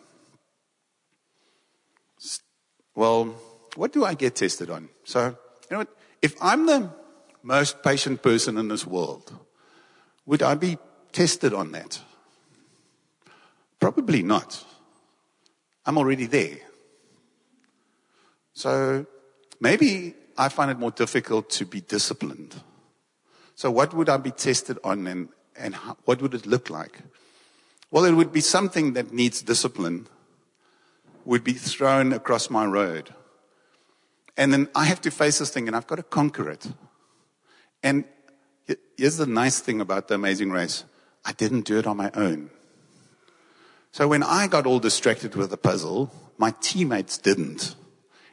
Well, 3.00 3.34
what 3.78 3.94
do 3.94 4.04
I 4.04 4.14
get 4.14 4.36
tested 4.36 4.70
on? 4.70 4.90
So, 5.06 5.28
you 5.28 5.36
know 5.72 5.78
what? 5.78 5.88
If 6.22 6.36
I'm 6.42 6.66
the 6.66 6.90
most 7.44 7.82
patient 7.82 8.22
person 8.22 8.58
in 8.58 8.68
this 8.68 8.86
world, 8.86 9.34
would 10.26 10.44
I 10.44 10.56
be 10.56 10.78
tested 11.14 11.54
on 11.54 11.72
that? 11.72 12.02
Probably 13.80 14.22
not. 14.22 14.66
I'm 15.86 15.98
already 15.98 16.26
there. 16.26 16.58
So 18.52 19.06
maybe 19.62 20.14
I 20.38 20.50
find 20.50 20.70
it 20.70 20.78
more 20.78 20.92
difficult 20.92 21.50
to 21.52 21.66
be 21.66 21.80
disciplined. 21.80 22.62
So 23.56 23.72
what 23.72 23.94
would 23.94 24.10
I 24.10 24.18
be 24.18 24.32
tested 24.32 24.78
on 24.84 25.08
and, 25.08 25.30
and 25.56 25.74
how, 25.74 25.96
what 26.04 26.22
would 26.22 26.34
it 26.34 26.46
look 26.46 26.70
like? 26.70 27.00
Well, 27.92 28.04
it 28.04 28.12
would 28.12 28.34
be 28.34 28.42
something 28.42 28.92
that 28.96 29.14
needs 29.14 29.42
discipline 29.42 30.08
would 31.30 31.44
be 31.44 31.54
thrown 31.54 32.12
across 32.12 32.50
my 32.50 32.66
road. 32.66 33.14
And 34.36 34.52
then 34.52 34.68
I 34.74 34.86
have 34.86 35.00
to 35.02 35.12
face 35.12 35.38
this 35.38 35.52
thing 35.52 35.68
and 35.68 35.76
I've 35.76 35.86
got 35.86 35.98
to 35.98 36.04
conquer 36.04 36.50
it. 36.50 36.66
And 37.84 38.06
here's 38.98 39.18
the 39.18 39.28
nice 39.28 39.60
thing 39.60 39.80
about 39.80 40.08
the 40.08 40.16
amazing 40.16 40.50
race. 40.50 40.86
I 41.24 41.34
didn't 41.34 41.66
do 41.66 41.78
it 41.78 41.86
on 41.86 41.98
my 41.98 42.10
own. 42.16 42.50
So 43.92 44.08
when 44.08 44.24
I 44.24 44.48
got 44.48 44.66
all 44.66 44.80
distracted 44.80 45.36
with 45.36 45.52
the 45.52 45.58
puzzle, 45.58 46.12
my 46.40 46.52
teammates 46.62 47.20
didn't. 47.20 47.76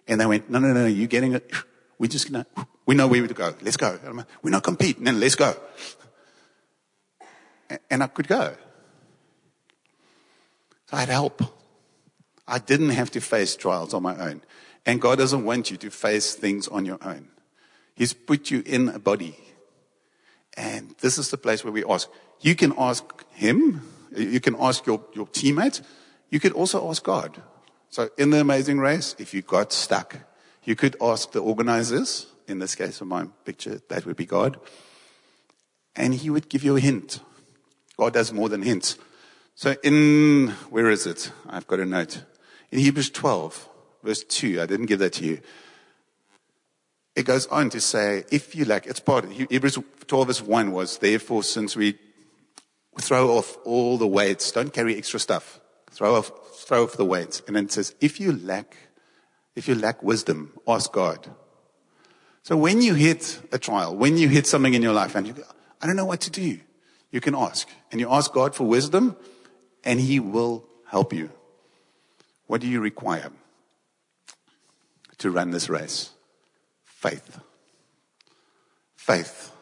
And 0.09 0.19
they 0.19 0.25
went, 0.25 0.49
no, 0.49 0.59
no, 0.59 0.73
no, 0.73 0.87
you're 0.87 1.07
getting 1.07 1.35
it. 1.35 1.53
We're 1.99 2.09
just 2.09 2.33
gonna, 2.33 2.47
we 2.87 2.95
know 2.95 3.09
where 3.09 3.27
to 3.27 3.35
go. 3.35 3.55
Let's 3.61 3.77
go. 3.77 3.99
We're 4.41 4.51
not 4.51 4.63
competing. 4.63 5.05
Then 5.05 5.21
let's 5.21 5.35
go. 5.35 5.55
And 7.91 8.03
I 8.03 8.07
could 8.07 8.27
go. 8.27 8.57
So 10.87 10.97
I 10.97 11.01
had 11.01 11.11
help. 11.11 11.43
I 12.49 12.59
didn't 12.59 12.91
have 12.91 13.11
to 13.13 13.21
face 13.21 13.57
trials 13.57 13.93
on 13.93 14.03
my 14.03 14.17
own. 14.17 14.43
And 14.85 15.01
God 15.01 15.19
doesn't 15.19 15.45
want 15.45 15.71
you 15.71 15.77
to 15.79 15.91
face 15.91 16.35
things 16.35 16.69
on 16.69 16.85
your 16.85 16.99
own. 17.03 17.29
He's 17.95 18.13
put 18.13 18.51
you 18.51 18.63
in 18.65 18.89
a 18.91 18.99
body. 18.99 19.37
And 20.57 20.95
this 21.01 21.19
is 21.19 21.31
the 21.31 21.39
place 21.39 21.65
where 21.65 21.73
we 21.73 21.85
ask. 21.85 22.09
You 22.41 22.55
can 22.55 22.73
ask 22.79 23.05
Him. 23.33 23.83
You 24.17 24.41
can 24.41 24.55
ask 24.59 24.87
your, 24.87 25.03
your 25.13 25.27
teammates. 25.27 25.83
You 26.31 26.41
could 26.41 26.53
also 26.53 26.89
ask 26.89 27.03
God. 27.03 27.43
So 27.91 28.11
in 28.17 28.31
the 28.31 28.41
amazing 28.41 28.79
race, 28.79 29.17
if 29.19 29.35
you 29.35 29.43
got 29.43 29.73
stuck, 29.73 30.17
you 30.65 30.77
could 30.77 30.97
ask 31.01 31.33
the 31.33 31.41
organizers. 31.41 32.27
In 32.49 32.61
this 32.61 32.77
case 32.77 33.01
of 33.01 33.09
my 33.09 33.27
picture, 33.45 33.81
that 33.89 34.07
would 34.07 34.17
be 34.17 34.27
God. 34.27 34.59
And 35.97 36.15
He 36.15 36.31
would 36.31 36.49
give 36.49 36.63
you 36.63 36.77
a 36.77 36.81
hint. 36.81 37.21
God 37.97 38.13
does 38.13 38.33
more 38.33 38.49
than 38.49 38.63
hints. 38.63 38.99
So 39.55 39.75
in, 39.83 40.49
where 40.71 40.91
is 40.91 41.07
it? 41.07 41.33
I've 41.49 41.67
got 41.67 41.81
a 41.81 41.87
note. 41.87 42.23
In 42.71 42.79
Hebrews 42.79 43.11
12, 43.11 43.69
verse 44.03 44.25
2, 44.25 44.61
I 44.61 44.67
didn't 44.67 44.87
give 44.87 44.99
that 44.99 45.15
to 45.15 45.25
you. 45.25 45.41
It 47.15 47.25
goes 47.25 47.47
on 47.47 47.71
to 47.71 47.81
say, 47.81 48.25
if 48.31 48.55
you 48.55 48.65
lack, 48.65 48.87
it's 48.87 49.01
part 49.01 49.25
of 49.25 49.33
Hebrews 49.33 49.79
12 50.07 50.27
verse 50.27 50.43
1 50.43 50.73
was, 50.73 50.99
therefore, 50.99 51.43
since 51.43 51.75
we 51.75 51.99
throw 53.01 53.31
off 53.31 53.57
all 53.65 53.97
the 53.99 54.07
weights, 54.07 54.53
don't 54.53 54.73
carry 54.73 54.97
extra 54.97 55.21
stuff. 55.21 55.61
Throw 55.91 56.17
off, 56.17 56.31
throw 56.67 56.85
off 56.85 56.93
the 56.93 57.05
weights. 57.05 57.43
And 57.47 57.57
then 57.57 57.65
it 57.65 57.73
says, 57.73 57.95
if 58.01 58.21
you 58.21 58.33
lack, 58.33 58.77
if 59.55 59.67
you 59.67 59.75
lack 59.75 60.03
wisdom, 60.03 60.53
ask 60.69 60.93
God. 60.93 61.31
So 62.43 62.57
when 62.57 62.83
you 62.83 62.95
hit 62.95 63.41
a 63.51 63.59
trial, 63.59 63.97
when 63.97 64.19
you 64.19 64.29
hit 64.29 64.47
something 64.47 64.75
in 64.75 64.83
your 64.83 64.93
life 64.93 65.15
and 65.15 65.27
you 65.27 65.33
go, 65.33 65.43
I 65.81 65.87
don't 65.87 65.97
know 65.97 66.05
what 66.05 66.21
to 66.23 66.31
do, 66.31 66.61
you 67.11 67.21
can 67.21 67.35
ask. 67.35 67.69
And 67.91 68.01
you 68.01 68.11
ask 68.13 68.33
God 68.33 68.55
for 68.55 68.65
wisdom 68.65 69.17
and 69.85 69.99
He 69.99 70.21
will 70.21 70.65
help 70.87 71.13
you. 71.13 71.31
What 72.47 72.61
do 72.61 72.69
you 72.69 72.81
require 72.81 73.31
to 75.19 75.31
run 75.31 75.51
this 75.51 75.69
race? 75.69 76.11
Faith. 76.85 77.41
Faith. 78.97 79.53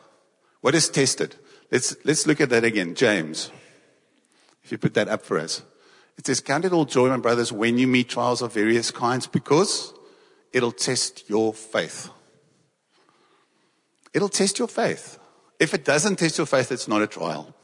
What 0.61 0.75
is 0.75 0.89
tested? 0.89 1.37
Let's, 1.71 1.97
let's 2.05 2.27
look 2.27 2.41
at 2.41 2.51
that 2.51 2.65
again. 2.65 2.95
James, 2.95 3.51
if 4.63 4.73
you 4.73 4.79
put 4.79 4.95
that 4.95 5.09
up 5.09 5.23
for 5.23 5.39
us. 5.39 5.63
It 6.17 6.27
says, 6.27 6.41
Count 6.41 6.65
it 6.65 6.73
all 6.73 6.85
joy, 6.85 7.09
my 7.09 7.17
brothers, 7.17 7.53
when 7.53 7.77
you 7.77 7.87
meet 7.87 8.09
trials 8.09 8.43
of 8.43 8.53
various 8.53 8.91
kinds, 8.91 9.27
because 9.27 9.93
it'll 10.53 10.73
test 10.73 11.29
your 11.29 11.53
faith. 11.53 12.11
It'll 14.13 14.29
test 14.29 14.59
your 14.59 14.69
faith. 14.69 15.19
If 15.59 15.75
it 15.75 15.85
doesn't 15.85 16.17
test 16.17 16.39
your 16.39 16.47
faith, 16.47 16.71
it's 16.71 16.89
not 16.89 17.03
a 17.03 17.07
trial. 17.07 17.55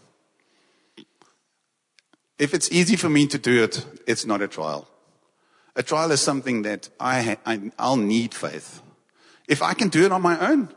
If 2.39 2.55
it's 2.55 2.73
easy 2.73 2.97
for 2.97 3.09
me 3.09 3.27
to 3.29 3.39
do 3.39 3.63
it, 3.63 3.87
it's 4.07 4.27
not 4.27 4.43
a 4.43 4.49
trial. 4.49 4.89
A 5.77 5.83
trial 5.83 6.11
is 6.11 6.21
something 6.21 6.63
that 6.63 6.89
I, 6.99 7.39
I, 7.47 7.71
I'll 7.79 7.97
need 7.97 8.35
faith. 8.35 8.83
If 9.49 9.63
I 9.63 9.75
can 9.75 9.89
do 9.89 10.05
it 10.05 10.13
on 10.13 10.23
my 10.23 10.39
own, 10.39 10.75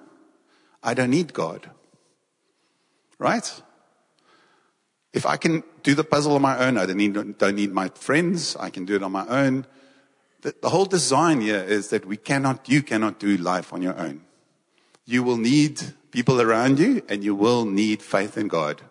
I 0.82 0.94
don't 0.94 1.10
need 1.10 1.34
God. 1.34 1.70
Right? 3.18 3.62
If 5.14 5.26
I 5.26 5.38
can 5.38 5.64
do 5.84 5.94
the 5.96 6.04
puzzle 6.04 6.36
on 6.36 6.42
my 6.42 6.58
own, 6.58 6.78
I 6.78 6.86
don't 6.86 6.98
need, 6.98 7.38
don't 7.38 7.56
need 7.56 7.72
my 7.72 7.90
friends. 7.90 8.56
I 8.56 8.70
can 8.70 8.86
do 8.86 8.96
it 8.96 9.04
on 9.04 9.12
my 9.12 9.28
own. 9.28 9.66
The, 10.42 10.56
the 10.62 10.70
whole 10.70 10.86
design 10.86 11.42
here 11.42 11.64
is 11.64 11.90
that 11.90 12.06
we 12.06 12.18
cannot, 12.18 12.68
you 12.68 12.82
cannot 12.82 13.20
do 13.20 13.38
life 13.38 13.72
on 13.74 13.82
your 13.82 13.98
own. 13.98 14.22
You 15.06 15.24
will 15.24 15.38
need 15.38 15.82
people 16.12 16.42
around 16.42 16.80
you 16.80 17.04
and 17.08 17.24
you 17.24 17.36
will 17.36 17.66
need 17.66 18.02
faith 18.02 18.38
in 18.38 18.48
God. 18.48 18.82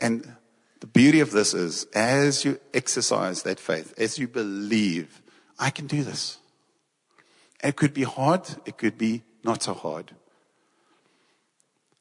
And 0.00 0.36
the 0.82 0.88
beauty 0.88 1.20
of 1.20 1.30
this 1.30 1.54
is 1.54 1.86
as 1.94 2.44
you 2.44 2.58
exercise 2.74 3.44
that 3.44 3.60
faith, 3.60 3.94
as 3.96 4.18
you 4.18 4.26
believe, 4.26 5.22
I 5.56 5.70
can 5.70 5.86
do 5.86 6.02
this. 6.02 6.38
It 7.62 7.76
could 7.76 7.94
be 7.94 8.02
hard. 8.02 8.48
It 8.66 8.78
could 8.78 8.98
be 8.98 9.22
not 9.44 9.62
so 9.62 9.74
hard. 9.74 10.10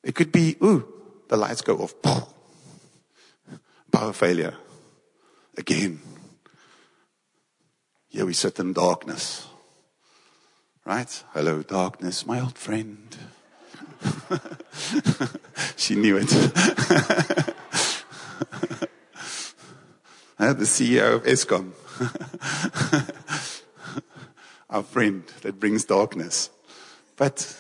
It 0.04 0.16
could 0.16 0.32
be, 0.32 0.58
ooh, 0.64 0.92
the 1.28 1.38
lights 1.38 1.62
go 1.62 1.78
off. 1.78 1.94
Power 3.92 4.14
failure. 4.14 4.56
Again. 5.56 6.02
Here 8.10 8.26
we 8.26 8.34
sit 8.34 8.58
in 8.60 8.74
darkness. 8.74 9.46
Right? 10.86 11.24
Hello, 11.34 11.62
darkness, 11.62 12.26
my 12.26 12.40
old 12.40 12.58
friend. 12.58 13.16
she 15.76 15.94
knew 15.94 16.18
it. 16.20 17.56
the 20.42 20.66
CEO 20.66 21.16
of 21.16 21.24
Eskom. 21.24 21.72
Our 24.72 24.82
friend 24.82 25.24
that 25.42 25.60
brings 25.60 25.86
darkness. 25.86 26.50
But 27.16 27.56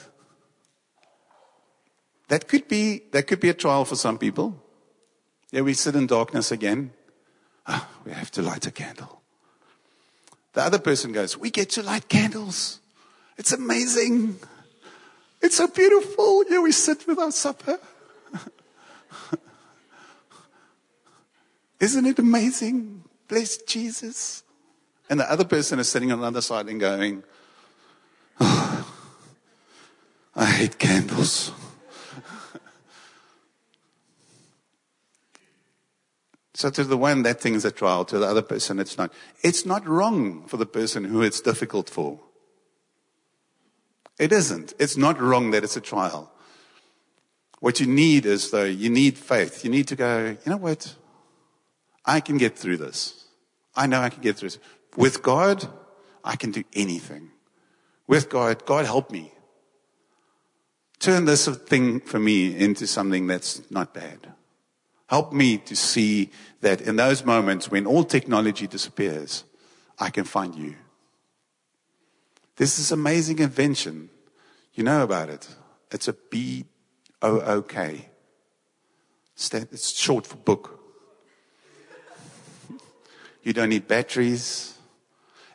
that 2.29 2.47
could 2.47 2.67
be, 2.67 3.03
that 3.11 3.27
could 3.27 3.39
be 3.39 3.49
a 3.49 3.53
trial 3.53 3.85
for 3.85 3.95
some 3.95 4.17
people. 4.17 4.59
Yeah, 5.51 5.61
we 5.61 5.75
sit 5.75 5.95
in 5.95 6.07
darkness 6.07 6.51
again. 6.51 6.91
Ah, 7.67 7.87
we 8.03 8.13
have 8.13 8.31
to 8.31 8.41
light 8.41 8.65
a 8.65 8.71
candle. 8.71 9.21
The 10.53 10.63
other 10.63 10.79
person 10.79 11.11
goes, 11.11 11.37
We 11.37 11.51
get 11.51 11.69
to 11.71 11.83
light 11.83 12.09
candles. 12.09 12.79
It's 13.37 13.51
amazing. 13.51 14.39
It's 15.39 15.57
so 15.57 15.67
beautiful. 15.67 16.45
Here 16.47 16.61
we 16.61 16.71
sit 16.71 17.05
with 17.05 17.19
our 17.19 17.31
supper. 17.31 17.79
Isn't 21.81 22.05
it 22.05 22.17
amazing? 22.19 23.03
Bless 23.27 23.57
Jesus. 23.57 24.43
And 25.09 25.19
the 25.19 25.29
other 25.29 25.43
person 25.43 25.79
is 25.79 25.89
sitting 25.89 26.11
on 26.11 26.21
the 26.21 26.27
other 26.27 26.41
side 26.41 26.67
and 26.67 26.79
going, 26.79 27.23
oh, 28.39 28.87
I 30.35 30.45
hate 30.45 30.77
candles. 30.77 31.51
so 36.53 36.69
to 36.69 36.83
the 36.83 36.97
one, 36.97 37.23
that 37.23 37.41
thing 37.41 37.55
is 37.55 37.65
a 37.65 37.71
trial. 37.71 38.05
To 38.05 38.19
the 38.19 38.27
other 38.27 38.43
person, 38.43 38.77
it's 38.79 38.97
not. 38.99 39.11
It's 39.41 39.65
not 39.65 39.87
wrong 39.87 40.45
for 40.45 40.57
the 40.57 40.67
person 40.67 41.03
who 41.03 41.23
it's 41.23 41.41
difficult 41.41 41.89
for. 41.89 42.19
It 44.19 44.31
isn't. 44.31 44.75
It's 44.77 44.97
not 44.97 45.19
wrong 45.19 45.49
that 45.49 45.63
it's 45.63 45.75
a 45.75 45.81
trial. 45.81 46.31
What 47.59 47.79
you 47.79 47.87
need 47.87 48.27
is, 48.27 48.51
though, 48.51 48.65
you 48.65 48.91
need 48.91 49.17
faith. 49.17 49.65
You 49.65 49.71
need 49.71 49.87
to 49.87 49.95
go, 49.95 50.37
you 50.45 50.51
know 50.51 50.57
what? 50.57 50.95
I 52.05 52.19
can 52.19 52.37
get 52.37 52.57
through 52.57 52.77
this. 52.77 53.25
I 53.75 53.87
know 53.87 54.01
I 54.01 54.09
can 54.09 54.21
get 54.21 54.37
through 54.37 54.49
this. 54.49 54.59
With 54.97 55.21
God, 55.21 55.67
I 56.23 56.35
can 56.35 56.51
do 56.51 56.63
anything. 56.73 57.31
With 58.07 58.29
God, 58.29 58.65
God 58.65 58.85
help 58.85 59.11
me. 59.11 59.31
Turn 60.99 61.25
this 61.25 61.47
thing 61.47 61.99
for 61.99 62.19
me 62.19 62.55
into 62.57 62.85
something 62.85 63.27
that's 63.27 63.69
not 63.71 63.93
bad. 63.93 64.33
Help 65.07 65.33
me 65.33 65.57
to 65.57 65.75
see 65.75 66.29
that 66.61 66.81
in 66.81 66.95
those 66.95 67.25
moments 67.25 67.71
when 67.71 67.85
all 67.85 68.03
technology 68.03 68.67
disappears, 68.67 69.43
I 69.99 70.09
can 70.09 70.23
find 70.23 70.55
you. 70.55 70.75
This 72.57 72.77
is 72.79 72.91
amazing 72.91 73.39
invention. 73.39 74.09
You 74.73 74.83
know 74.83 75.03
about 75.03 75.29
it. 75.29 75.47
It's 75.91 76.07
a 76.07 76.13
B 76.13 76.65
O 77.21 77.39
O 77.41 77.61
K. 77.61 78.09
It's 79.35 79.89
short 79.89 80.27
for 80.27 80.37
book. 80.37 80.80
You 83.43 83.53
don't 83.53 83.69
need 83.69 83.87
batteries. 83.87 84.75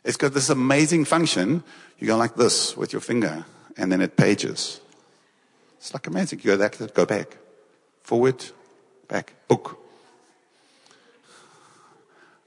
It's 0.03 0.17
got 0.17 0.33
this 0.33 0.49
amazing 0.49 1.05
function. 1.05 1.63
You 1.99 2.07
go 2.07 2.17
like 2.17 2.35
this 2.35 2.75
with 2.75 2.93
your 2.93 3.01
finger, 3.01 3.45
and 3.77 3.91
then 3.91 4.01
it 4.01 4.17
pages. 4.17 4.81
It's 5.77 5.93
like 5.93 6.07
amazing. 6.07 6.39
You 6.39 6.57
go 6.57 6.57
back, 6.57 6.93
go 6.93 7.05
back, 7.05 7.37
forward, 8.01 8.43
back, 9.07 9.33
book. 9.47 9.79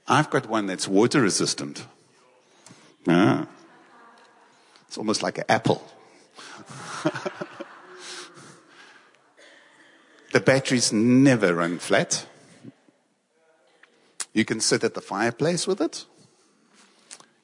I've 0.07 0.29
got 0.29 0.47
one 0.47 0.67
that's 0.67 0.87
water 0.87 1.21
resistant. 1.21 1.85
Ah. 3.07 3.47
It's 4.87 4.97
almost 4.97 5.23
like 5.23 5.37
an 5.37 5.45
apple. 5.47 5.81
the 10.33 10.41
batteries 10.41 10.91
never 10.91 11.55
run 11.55 11.79
flat. 11.79 12.25
You 14.33 14.45
can 14.45 14.61
sit 14.61 14.83
at 14.83 14.93
the 14.93 15.01
fireplace 15.01 15.67
with 15.67 15.81
it. 15.81 16.05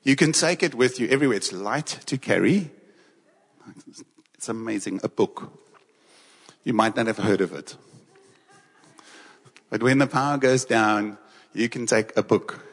You 0.03 0.15
can 0.15 0.31
take 0.31 0.63
it 0.63 0.73
with 0.73 0.99
you 0.99 1.07
everywhere. 1.09 1.37
It's 1.37 1.51
light 1.51 1.99
to 2.05 2.17
carry. 2.17 2.71
It's 4.35 4.47
amazing. 4.47 5.01
A 5.03 5.09
book. 5.09 5.51
You 6.63 6.73
might 6.73 6.95
not 6.95 7.07
have 7.07 7.17
heard 7.17 7.41
of 7.41 7.51
it. 7.51 7.75
But 9.69 9.83
when 9.83 9.97
the 9.97 10.07
power 10.07 10.37
goes 10.37 10.63
down, 10.63 11.17
you 11.53 11.67
can 11.67 11.85
take 11.85 12.15
a 12.15 12.23
book. 12.23 12.63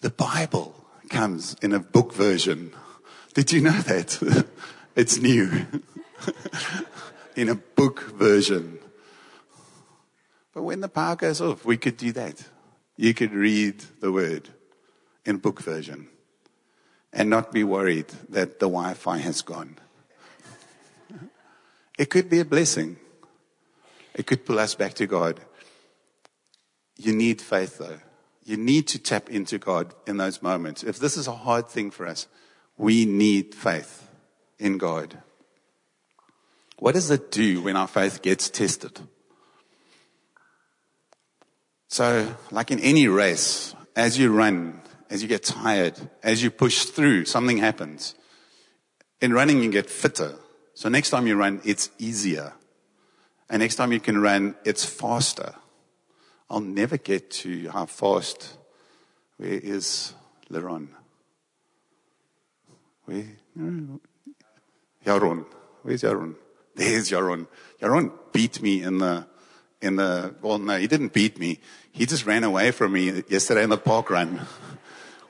The 0.00 0.08
Bible 0.08 0.74
comes 1.10 1.56
in 1.60 1.74
a 1.74 1.78
book 1.78 2.14
version. 2.14 2.72
Did 3.34 3.52
you 3.52 3.60
know 3.60 3.82
that? 3.82 4.46
it's 4.96 5.18
new. 5.18 5.66
in 7.36 7.50
a 7.50 7.54
book 7.54 8.00
version. 8.12 8.78
But 10.54 10.62
when 10.62 10.80
the 10.80 10.88
power 10.88 11.16
goes 11.16 11.42
off, 11.42 11.66
we 11.66 11.76
could 11.76 11.98
do 11.98 12.12
that 12.12 12.48
you 12.96 13.14
could 13.14 13.32
read 13.32 13.84
the 14.00 14.12
word 14.12 14.50
in 15.24 15.38
book 15.38 15.60
version 15.60 16.08
and 17.12 17.30
not 17.30 17.52
be 17.52 17.64
worried 17.64 18.08
that 18.28 18.58
the 18.58 18.66
Wi 18.66 18.94
Fi 18.94 19.18
has 19.18 19.42
gone. 19.42 19.78
It 21.98 22.10
could 22.10 22.28
be 22.28 22.40
a 22.40 22.44
blessing. 22.44 22.96
It 24.14 24.26
could 24.26 24.44
pull 24.44 24.58
us 24.58 24.74
back 24.74 24.94
to 24.94 25.06
God. 25.06 25.40
You 26.96 27.14
need 27.14 27.40
faith 27.40 27.78
though. 27.78 28.00
You 28.44 28.56
need 28.56 28.86
to 28.88 28.98
tap 28.98 29.30
into 29.30 29.58
God 29.58 29.94
in 30.06 30.18
those 30.18 30.42
moments. 30.42 30.82
If 30.82 30.98
this 30.98 31.16
is 31.16 31.26
a 31.26 31.32
hard 31.32 31.68
thing 31.68 31.90
for 31.90 32.06
us, 32.06 32.26
we 32.76 33.06
need 33.06 33.54
faith 33.54 34.08
in 34.58 34.78
God. 34.78 35.18
What 36.78 36.94
does 36.94 37.10
it 37.10 37.30
do 37.30 37.62
when 37.62 37.76
our 37.76 37.88
faith 37.88 38.22
gets 38.22 38.50
tested? 38.50 39.00
So, 41.94 42.26
like 42.50 42.72
in 42.72 42.80
any 42.80 43.06
race, 43.06 43.72
as 43.94 44.18
you 44.18 44.32
run, 44.32 44.80
as 45.10 45.22
you 45.22 45.28
get 45.28 45.44
tired, 45.44 45.94
as 46.24 46.42
you 46.42 46.50
push 46.50 46.86
through, 46.86 47.26
something 47.26 47.58
happens. 47.58 48.16
In 49.20 49.32
running, 49.32 49.62
you 49.62 49.70
get 49.70 49.88
fitter. 49.88 50.34
So 50.74 50.88
next 50.88 51.10
time 51.10 51.28
you 51.28 51.36
run, 51.36 51.60
it's 51.64 51.90
easier. 52.00 52.52
And 53.48 53.60
next 53.60 53.76
time 53.76 53.92
you 53.92 54.00
can 54.00 54.20
run, 54.20 54.56
it's 54.64 54.84
faster. 54.84 55.54
I'll 56.50 56.58
never 56.58 56.96
get 56.96 57.30
to 57.30 57.68
how 57.68 57.86
fast. 57.86 58.58
Where 59.36 59.50
is 59.50 60.14
Leron? 60.50 60.88
Where? 63.04 63.36
Yaron. 65.06 65.46
Where's 65.82 66.02
Yaron? 66.02 66.34
There's 66.74 67.08
Yaron. 67.12 67.46
Yaron 67.80 68.10
beat 68.32 68.60
me 68.60 68.82
in 68.82 68.98
the 68.98 69.28
in 69.84 69.96
the, 69.96 70.34
well, 70.42 70.58
no, 70.58 70.76
he 70.78 70.86
didn't 70.86 71.12
beat 71.12 71.38
me. 71.38 71.60
He 71.92 72.06
just 72.06 72.26
ran 72.26 72.42
away 72.42 72.70
from 72.70 72.92
me 72.92 73.22
yesterday 73.28 73.62
in 73.62 73.70
the 73.70 73.76
park 73.76 74.10
run. 74.10 74.46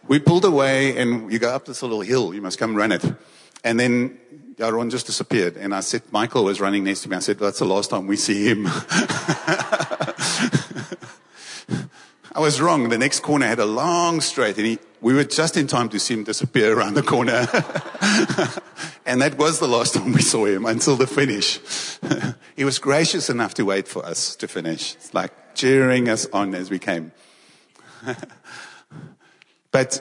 We 0.07 0.19
pulled 0.19 0.45
away 0.45 0.97
and 0.97 1.33
you 1.33 1.39
go 1.39 1.55
up 1.55 1.65
this 1.65 1.83
little 1.83 2.01
hill. 2.01 2.35
You 2.35 2.41
must 2.41 2.59
come 2.59 2.75
run 2.75 2.93
it. 2.93 3.05
And 3.65 3.81
then 3.81 4.19
Yaron 4.57 4.91
just 4.91 5.07
disappeared. 5.07 5.57
And 5.57 5.75
I 5.75 5.81
said, 5.81 6.03
Michael 6.13 6.45
was 6.45 6.61
running 6.61 6.85
next 6.85 7.03
to 7.03 7.11
me. 7.11 7.17
I 7.17 7.21
said, 7.21 7.39
that's 7.39 7.59
the 7.59 7.65
last 7.65 7.91
time 7.91 8.07
we 8.07 8.17
see 8.17 8.49
him. 8.49 8.67
I 12.35 12.41
was 12.41 12.61
wrong. 12.61 12.89
The 12.89 12.99
next 12.99 13.21
corner 13.21 13.47
had 13.47 13.61
a 13.61 13.65
long 13.65 14.21
straight 14.21 14.57
and 14.59 14.67
he, 14.67 14.79
we 15.01 15.15
were 15.15 15.23
just 15.23 15.57
in 15.57 15.69
time 15.69 15.89
to 15.91 16.01
see 16.01 16.15
him 16.15 16.25
disappear 16.25 16.77
around 16.77 16.95
the 16.95 17.03
corner. 17.03 17.47
and 19.07 19.23
that 19.23 19.39
was 19.39 19.61
the 19.61 19.69
last 19.69 19.95
time 19.95 20.13
we 20.13 20.21
saw 20.21 20.45
him 20.45 20.67
until 20.67 20.97
the 20.97 21.07
finish. 21.07 21.61
he 22.57 22.65
was 22.65 22.81
gracious 22.81 23.31
enough 23.31 23.55
to 23.55 23.65
wait 23.65 23.87
for 23.87 24.05
us 24.05 24.35
to 24.37 24.49
finish. 24.49 24.97
It's 24.97 25.15
like 25.15 25.55
cheering 25.55 26.09
us 26.09 26.27
on 26.33 26.57
as 26.57 26.71
we 26.71 26.81
came. 26.81 27.13
but 29.71 30.01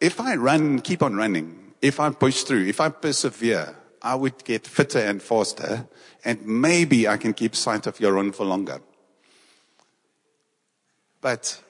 if 0.00 0.20
I 0.20 0.34
run, 0.34 0.80
keep 0.80 1.00
on 1.00 1.14
running, 1.14 1.74
if 1.80 2.00
I 2.00 2.10
push 2.10 2.42
through, 2.42 2.66
if 2.66 2.80
I 2.80 2.88
persevere, 2.88 3.76
I 4.02 4.16
would 4.16 4.44
get 4.44 4.66
fitter 4.66 4.98
and 4.98 5.22
faster, 5.22 5.86
and 6.24 6.44
maybe 6.44 7.06
I 7.06 7.18
can 7.18 7.34
keep 7.34 7.54
sight 7.54 7.86
of 7.86 8.00
your 8.00 8.14
Yaron 8.14 8.34
for 8.34 8.44
longer. 8.44 8.80
But 11.20 11.62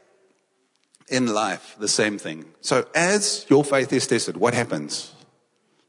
in 1.09 1.27
life, 1.27 1.77
the 1.79 1.89
same 1.89 2.19
thing. 2.19 2.45
So 2.61 2.87
as 2.95 3.47
your 3.49 3.65
faith 3.65 3.93
is 3.93 4.07
tested, 4.07 4.37
what 4.37 4.55
happens? 4.55 5.13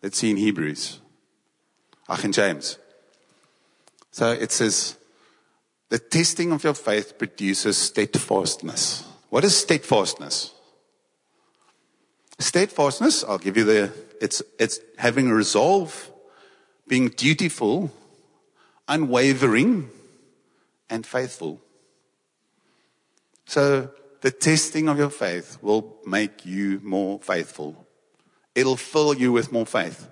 Let's 0.01 0.17
see 0.17 0.31
in 0.31 0.37
Hebrews. 0.37 0.99
Ach, 2.07 2.23
in 2.23 2.31
James. 2.31 2.77
So 4.11 4.31
it 4.31 4.51
says, 4.51 4.95
the 5.89 5.99
testing 5.99 6.51
of 6.51 6.63
your 6.63 6.73
faith 6.73 7.17
produces 7.17 7.77
steadfastness. 7.77 9.03
What 9.29 9.43
is 9.43 9.55
steadfastness? 9.57 10.51
Steadfastness, 12.39 13.23
I'll 13.23 13.37
give 13.37 13.57
you 13.57 13.63
the, 13.63 13.91
it's, 14.21 14.41
it's 14.57 14.79
having 14.97 15.29
resolve, 15.29 16.09
being 16.87 17.09
dutiful, 17.09 17.91
unwavering, 18.87 19.89
and 20.89 21.05
faithful. 21.05 21.61
So 23.45 23.91
the 24.21 24.31
testing 24.31 24.89
of 24.89 24.97
your 24.97 25.09
faith 25.09 25.57
will 25.61 25.95
make 26.05 26.45
you 26.45 26.81
more 26.83 27.19
faithful. 27.19 27.87
It'll 28.55 28.75
fill 28.75 29.13
you 29.13 29.31
with 29.31 29.51
more 29.51 29.65
faith. 29.65 30.09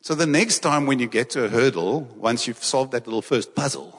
So 0.00 0.14
the 0.14 0.26
next 0.26 0.60
time 0.60 0.86
when 0.86 0.98
you 0.98 1.06
get 1.06 1.30
to 1.30 1.44
a 1.44 1.48
hurdle, 1.48 2.02
once 2.16 2.46
you've 2.46 2.62
solved 2.62 2.92
that 2.92 3.06
little 3.06 3.22
first 3.22 3.54
puzzle, 3.54 3.94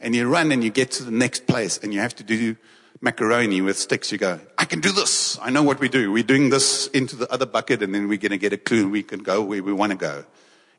and 0.00 0.16
you 0.16 0.28
run 0.28 0.50
and 0.50 0.64
you 0.64 0.70
get 0.70 0.90
to 0.92 1.04
the 1.04 1.12
next 1.12 1.46
place 1.46 1.78
and 1.78 1.94
you 1.94 2.00
have 2.00 2.14
to 2.16 2.24
do 2.24 2.56
macaroni 3.00 3.60
with 3.60 3.78
sticks, 3.78 4.10
you 4.10 4.18
go, 4.18 4.40
I 4.58 4.64
can 4.64 4.80
do 4.80 4.90
this. 4.90 5.38
I 5.40 5.50
know 5.50 5.62
what 5.62 5.78
we 5.78 5.88
do. 5.88 6.10
We're 6.10 6.24
doing 6.24 6.50
this 6.50 6.88
into 6.88 7.14
the 7.14 7.32
other 7.32 7.46
bucket 7.46 7.82
and 7.82 7.94
then 7.94 8.08
we're 8.08 8.18
going 8.18 8.30
to 8.30 8.38
get 8.38 8.52
a 8.52 8.58
clue 8.58 8.82
and 8.82 8.92
we 8.92 9.04
can 9.04 9.22
go 9.22 9.42
where 9.42 9.62
we 9.62 9.72
want 9.72 9.92
to 9.92 9.98
go. 9.98 10.24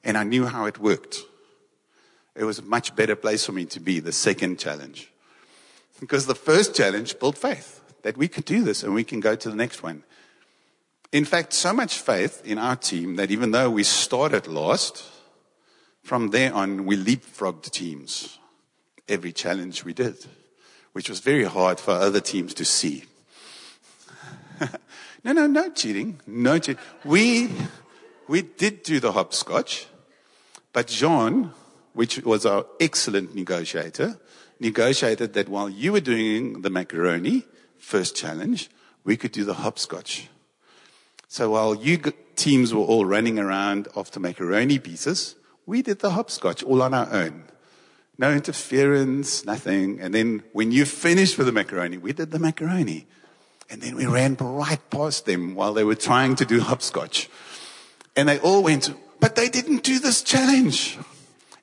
And 0.04 0.18
I 0.18 0.24
knew 0.24 0.46
how 0.46 0.66
it 0.66 0.78
worked. 0.78 1.20
It 2.36 2.44
was 2.44 2.60
a 2.60 2.64
much 2.64 2.96
better 2.96 3.16
place 3.16 3.46
for 3.46 3.54
me 3.54 3.66
to 3.66 3.80
be, 3.80 4.00
the 4.00 4.12
second 4.12 4.60
challenge. 4.60 5.10
Because 6.00 6.26
the 6.26 6.36
first 6.36 6.76
challenge 6.76 7.18
built 7.20 7.38
faith 7.38 7.80
that 8.04 8.18
we 8.18 8.28
could 8.28 8.46
do 8.46 8.64
this 8.64 8.84
and 8.84 8.94
we 8.94 9.04
can 9.04 9.20
go 9.20 9.36
to 9.36 9.50
the 9.50 9.56
next 9.56 9.82
one. 9.82 10.04
In 11.12 11.26
fact, 11.26 11.54
so 11.54 11.74
much 11.74 12.00
faith 12.00 12.42
in 12.46 12.58
our 12.58 12.76
team 12.76 13.16
that 13.16 13.32
even 13.32 13.52
though 13.52 13.70
we 13.70 13.84
started 13.84 14.48
last, 14.48 15.04
from 16.04 16.32
there 16.32 16.54
on, 16.54 16.86
we 16.86 16.98
leapfrogged 16.98 17.70
teams 17.72 18.38
every 19.08 19.32
challenge 19.32 19.86
we 19.86 19.94
did, 19.94 20.16
which 20.92 21.10
was 21.10 21.20
very 21.20 21.46
hard 21.46 21.80
for 21.80 21.92
other 21.92 22.20
teams 22.20 22.54
to 22.56 22.66
see. 22.66 23.06
no, 25.24 25.32
no, 25.34 25.48
no 25.48 25.70
cheating. 25.72 26.20
No 26.28 26.60
cheating. 26.60 26.82
We, 27.06 27.50
we 28.28 28.42
did 28.42 28.84
do 28.84 29.00
the 29.00 29.12
hopscotch, 29.12 29.88
but 30.74 30.88
John, 30.88 31.54
which 31.94 32.22
was 32.24 32.46
our 32.46 32.66
excellent 32.80 33.36
negotiator, 33.36 34.20
negotiated 34.60 35.34
that 35.34 35.48
while 35.48 35.70
you 35.70 35.94
were 35.94 36.02
doing 36.02 36.62
the 36.62 36.70
macaroni, 36.70 37.46
first 37.84 38.16
challenge, 38.16 38.70
we 39.04 39.18
could 39.18 39.32
do 39.32 39.44
the 39.44 39.56
hopscotch. 39.56 40.30
So 41.28 41.52
while 41.52 41.76
you 41.76 41.98
teams 42.36 42.74
were 42.74 42.82
all 42.82 43.06
running 43.06 43.38
around 43.38 43.88
after 43.96 44.20
macaroni 44.20 44.80
pieces, 44.80 45.36
we 45.66 45.82
did 45.82 46.00
the 46.00 46.12
hopscotch 46.12 46.64
all 46.64 46.82
on 46.82 46.94
our 46.94 47.12
own. 47.12 47.44
No 48.18 48.32
interference, 48.32 49.46
nothing. 49.46 50.00
And 50.00 50.14
then 50.14 50.44
when 50.54 50.72
you 50.72 50.86
finished 50.86 51.38
with 51.38 51.48
the 51.48 51.54
macaroni, 51.54 51.98
we 51.98 52.14
did 52.14 52.32
the 52.32 52.40
macaroni. 52.40 53.06
And 53.70 53.82
then 53.82 53.96
we 53.96 54.06
ran 54.06 54.36
right 54.40 54.80
past 54.90 55.26
them 55.26 55.56
while 55.56 55.74
they 55.74 55.84
were 55.84 55.96
trying 55.96 56.36
to 56.36 56.46
do 56.46 56.60
hopscotch. 56.60 57.30
And 58.16 58.30
they 58.30 58.40
all 58.40 58.64
went, 58.64 58.94
but 59.20 59.36
they 59.36 59.50
didn't 59.50 59.84
do 59.84 60.00
this 60.00 60.22
challenge. 60.22 60.98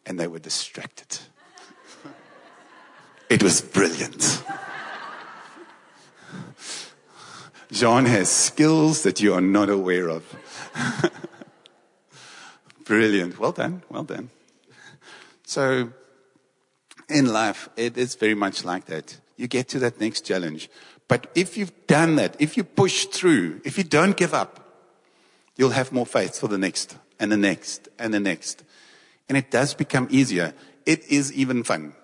And 0.04 0.18
they 0.18 0.26
were 0.26 0.40
distracted. 0.40 1.18
it 3.30 3.42
was 3.42 3.60
brilliant. 3.60 4.42
John 7.72 8.04
has 8.06 8.28
skills 8.28 9.02
that 9.04 9.20
you 9.20 9.32
are 9.34 9.40
not 9.40 9.68
aware 9.68 10.08
of. 10.08 10.24
Brilliant. 12.84 13.38
Well 13.38 13.52
done. 13.52 13.82
Well 13.88 14.04
done. 14.04 14.30
So, 15.44 15.92
in 17.08 17.32
life, 17.32 17.68
it 17.76 17.96
is 17.96 18.16
very 18.16 18.34
much 18.34 18.64
like 18.64 18.86
that. 18.86 19.18
You 19.36 19.46
get 19.46 19.68
to 19.68 19.78
that 19.80 20.00
next 20.00 20.22
challenge. 20.22 20.68
But 21.06 21.28
if 21.34 21.56
you've 21.56 21.86
done 21.86 22.16
that, 22.16 22.36
if 22.38 22.56
you 22.56 22.64
push 22.64 23.06
through, 23.06 23.60
if 23.64 23.78
you 23.78 23.84
don't 23.84 24.16
give 24.16 24.34
up, 24.34 24.60
you'll 25.56 25.70
have 25.70 25.92
more 25.92 26.06
faith 26.06 26.38
for 26.38 26.48
the 26.48 26.58
next 26.58 26.96
and 27.18 27.30
the 27.30 27.36
next 27.36 27.88
and 27.98 28.14
the 28.14 28.20
next. 28.20 28.64
And 29.28 29.38
it 29.38 29.50
does 29.50 29.74
become 29.74 30.08
easier. 30.10 30.54
It 30.86 31.04
is 31.08 31.32
even 31.32 31.62
fun. 31.62 31.94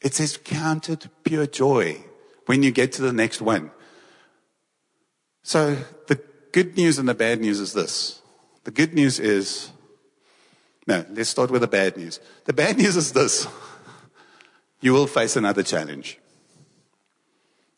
It 0.00 0.14
says 0.14 0.36
counted 0.36 1.10
pure 1.24 1.46
joy 1.46 2.04
when 2.46 2.62
you 2.62 2.70
get 2.70 2.92
to 2.92 3.02
the 3.02 3.12
next 3.12 3.40
one. 3.40 3.70
So 5.42 5.76
the 6.06 6.20
good 6.52 6.76
news 6.76 6.98
and 6.98 7.08
the 7.08 7.14
bad 7.14 7.40
news 7.40 7.60
is 7.60 7.72
this. 7.72 8.20
The 8.64 8.70
good 8.70 8.94
news 8.94 9.18
is, 9.18 9.70
no, 10.86 11.04
let's 11.10 11.30
start 11.30 11.50
with 11.50 11.62
the 11.62 11.68
bad 11.68 11.96
news. 11.96 12.20
The 12.44 12.52
bad 12.52 12.76
news 12.76 12.96
is 12.96 13.12
this. 13.12 13.46
You 14.82 14.94
will 14.94 15.06
face 15.06 15.36
another 15.36 15.62
challenge. 15.62 16.18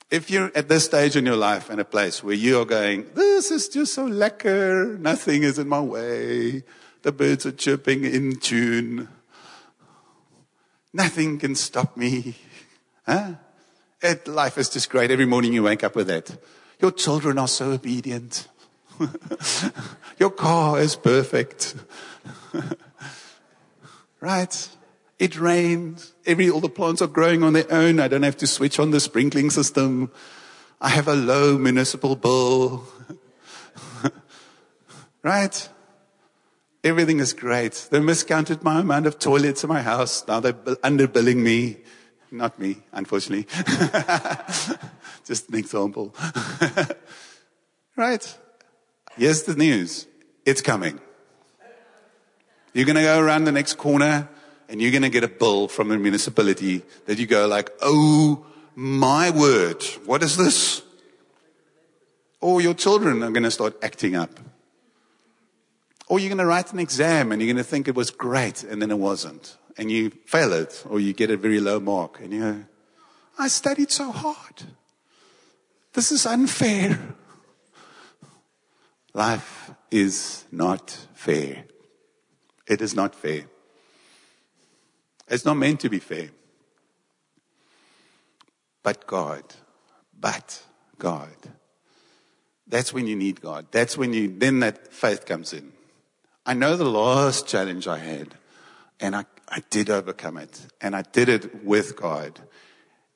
If 0.09 0.31
you're 0.31 0.53
at 0.55 0.68
this 0.68 0.85
stage 0.85 1.16
in 1.16 1.27
your 1.27 1.37
life 1.37 1.68
in 1.68 1.81
a 1.81 1.85
place 1.85 2.22
where 2.22 2.35
you 2.35 2.61
are 2.61 2.64
going, 2.64 3.07
this 3.14 3.51
is 3.51 3.68
just 3.68 3.94
so 3.94 4.07
lekker, 4.07 5.01
nothing 5.01 5.42
is 5.42 5.59
in 5.59 5.68
my 5.68 5.81
way, 5.81 6.62
the 7.03 7.11
birds 7.11 7.44
are 7.44 7.51
chirping 7.51 8.05
in 8.05 8.37
tune, 8.37 9.09
nothing 10.92 11.40
can 11.40 11.57
stop 11.57 11.96
me, 11.96 12.37
huh? 13.05 13.33
It, 14.01 14.29
life 14.29 14.59
is 14.59 14.68
just 14.68 14.90
great. 14.90 15.11
Every 15.11 15.27
morning 15.27 15.53
you 15.53 15.62
wake 15.62 15.83
up 15.83 15.96
with 15.96 16.09
that. 16.09 16.37
Your 16.83 16.90
children 16.90 17.38
are 17.38 17.47
so 17.47 17.71
obedient. 17.71 18.49
Your 20.18 20.31
car 20.31 20.81
is 20.81 20.97
perfect. 20.97 21.77
right? 24.21 24.68
It 25.21 25.38
rains. 25.38 26.12
Every, 26.27 26.51
all 26.51 26.59
the 26.59 26.68
plants 26.68 27.01
are 27.01 27.07
growing 27.07 27.45
on 27.45 27.53
their 27.53 27.73
own. 27.73 28.01
I 28.01 28.09
don't 28.09 28.25
have 28.25 28.37
to 28.38 28.49
switch 28.49 28.81
on 28.81 28.90
the 28.90 28.99
sprinkling 28.99 29.51
system. 29.51 30.11
I 30.81 30.88
have 30.88 31.07
a 31.07 31.14
low 31.14 31.57
municipal 31.57 32.16
bill. 32.16 32.85
right? 35.23 35.68
Everything 36.83 37.21
is 37.21 37.33
great. 37.33 37.87
They 37.92 38.01
miscounted 38.01 38.64
my 38.64 38.81
amount 38.81 39.07
of 39.07 39.21
toilets 39.21 39.62
in 39.62 39.68
my 39.68 39.83
house. 39.83 40.27
Now 40.27 40.40
they're 40.40 40.55
underbilling 40.83 41.37
me. 41.37 41.77
Not 42.33 42.59
me, 42.59 42.79
unfortunately. 42.90 43.47
Just 45.24 45.48
an 45.48 45.56
example. 45.56 46.14
right? 47.96 48.38
Here's 49.16 49.44
the 49.44 49.54
news. 49.54 50.06
It's 50.44 50.61
coming. 50.61 51.00
You're 52.72 52.87
going 52.87 52.96
to 52.96 53.02
go 53.02 53.20
around 53.20 53.44
the 53.44 53.52
next 53.52 53.74
corner 53.74 54.28
and 54.68 54.80
you're 54.80 54.90
going 54.90 55.02
to 55.02 55.11
get 55.11 55.24
a 55.24 55.28
bill 55.28 55.68
from 55.68 55.88
the 55.88 55.98
municipality 55.98 56.82
that 57.06 57.18
you 57.18 57.26
go 57.26 57.46
like, 57.46 57.70
Oh 57.82 58.46
my 58.74 59.30
word. 59.30 59.82
What 60.06 60.22
is 60.22 60.37
this? 60.37 60.82
Or 62.40 62.61
your 62.61 62.74
children 62.74 63.22
are 63.22 63.30
going 63.30 63.44
to 63.44 63.50
start 63.50 63.76
acting 63.82 64.16
up. 64.16 64.40
Or 66.08 66.18
you're 66.18 66.30
going 66.30 66.38
to 66.38 66.46
write 66.46 66.72
an 66.72 66.78
exam 66.78 67.30
and 67.30 67.40
you're 67.40 67.52
going 67.52 67.62
to 67.62 67.70
think 67.70 67.87
it 67.87 67.94
was 67.94 68.11
great 68.11 68.64
and 68.64 68.82
then 68.82 68.90
it 68.90 68.98
wasn't 68.98 69.56
and 69.76 69.90
you 69.90 70.11
fail 70.26 70.52
it 70.52 70.85
or 70.88 71.00
you 71.00 71.12
get 71.12 71.30
a 71.30 71.37
very 71.37 71.61
low 71.61 71.80
mark 71.80 72.20
and 72.20 72.32
you 72.32 72.40
go, 72.40 72.64
I 73.38 73.48
studied 73.48 73.90
so 73.90 74.11
hard. 74.11 74.64
This 75.92 76.12
is 76.12 76.26
unfair. 76.26 76.98
Life 79.14 79.70
is 79.90 80.44
not 80.50 80.90
fair. 81.14 81.64
It 82.66 82.81
is 82.81 82.94
not 82.94 83.14
fair. 83.14 83.44
It's 85.28 85.44
not 85.44 85.57
meant 85.57 85.81
to 85.81 85.90
be 85.90 85.98
fair. 85.98 86.31
But 88.83 89.07
God, 89.07 89.44
but 90.18 90.62
God. 90.98 91.37
That's 92.66 92.92
when 92.92 93.07
you 93.07 93.16
need 93.16 93.40
God. 93.40 93.66
That's 93.70 93.98
when 93.98 94.12
you, 94.12 94.35
then 94.37 94.61
that 94.61 94.92
faith 94.92 95.26
comes 95.26 95.52
in. 95.52 95.72
I 96.44 96.55
know 96.55 96.76
the 96.76 96.85
last 96.85 97.46
challenge 97.46 97.87
I 97.87 97.98
had, 97.98 98.35
and 98.98 99.14
I 99.14 99.24
I 99.55 99.62
did 99.68 99.90
overcome 99.90 100.38
it. 100.38 100.66
And 100.81 100.96
I 100.96 101.02
did 101.02 101.28
it 101.28 101.62
with 101.62 101.94
God. 101.94 102.40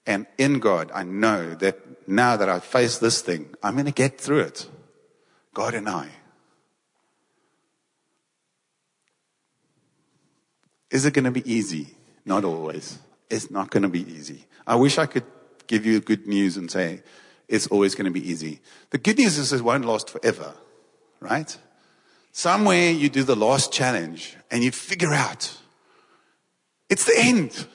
And 0.06 0.26
in 0.38 0.60
God, 0.60 0.90
I 0.94 1.02
know 1.02 1.54
that 1.56 2.08
now 2.08 2.36
that 2.36 2.48
I 2.48 2.60
face 2.60 2.98
this 2.98 3.20
thing, 3.20 3.54
I'm 3.62 3.74
going 3.74 3.86
to 3.86 3.92
get 3.92 4.20
through 4.20 4.40
it. 4.40 4.68
God 5.52 5.74
and 5.74 5.88
I. 5.88 6.08
Is 10.90 11.04
it 11.04 11.14
going 11.14 11.24
to 11.24 11.30
be 11.30 11.50
easy? 11.50 11.88
Not 12.24 12.44
always. 12.44 12.98
It's 13.28 13.50
not 13.50 13.70
going 13.70 13.82
to 13.82 13.88
be 13.88 14.08
easy. 14.10 14.44
I 14.66 14.76
wish 14.76 14.98
I 14.98 15.06
could 15.06 15.24
give 15.66 15.84
you 15.84 16.00
good 16.00 16.26
news 16.26 16.56
and 16.56 16.70
say 16.70 17.02
it's 17.48 17.66
always 17.66 17.94
going 17.94 18.04
to 18.04 18.10
be 18.10 18.28
easy. 18.28 18.60
The 18.90 18.98
good 18.98 19.18
news 19.18 19.38
is 19.38 19.52
it 19.52 19.62
won't 19.62 19.84
last 19.84 20.10
forever, 20.10 20.54
right? 21.20 21.56
Somewhere 22.32 22.90
you 22.90 23.08
do 23.08 23.24
the 23.24 23.36
last 23.36 23.72
challenge 23.72 24.36
and 24.50 24.62
you 24.62 24.70
figure 24.70 25.12
out 25.12 25.56
it's 26.88 27.04
the 27.04 27.14
end. 27.16 27.66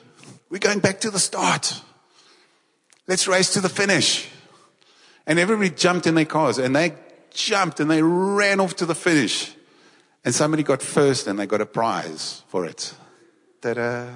We're 0.50 0.60
going 0.60 0.80
back 0.80 1.02
to 1.02 1.12
the 1.12 1.20
start. 1.20 1.82
Let's 3.12 3.28
race 3.28 3.52
to 3.56 3.60
the 3.60 3.68
finish. 3.68 4.30
And 5.28 5.38
everybody 5.38 5.70
jumped 5.70 6.08
in 6.08 6.16
their 6.16 6.24
cars 6.24 6.58
and 6.58 6.74
they 6.74 6.94
jumped 7.34 7.82
and 7.82 7.92
they 7.92 8.02
ran 8.02 8.62
off 8.62 8.78
to 8.78 8.86
the 8.86 8.96
finish. 8.96 9.54
And 10.24 10.34
somebody 10.34 10.64
got 10.64 10.82
first 10.82 11.28
and 11.28 11.38
they 11.38 11.46
got 11.46 11.60
a 11.60 11.66
prize 11.66 12.44
for 12.48 12.66
it. 12.66 12.94
Ta-da. 13.62 14.08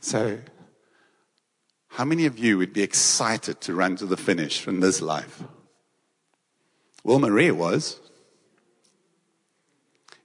So, 0.00 0.40
how 1.90 2.04
many 2.04 2.26
of 2.26 2.36
you 2.36 2.58
would 2.58 2.72
be 2.72 2.82
excited 2.82 3.60
to 3.60 3.74
run 3.76 3.94
to 3.94 4.06
the 4.06 4.16
finish 4.16 4.60
from 4.60 4.80
this 4.80 5.00
life? 5.00 5.44
Well, 7.04 7.20
Maria 7.20 7.54
was. 7.54 8.00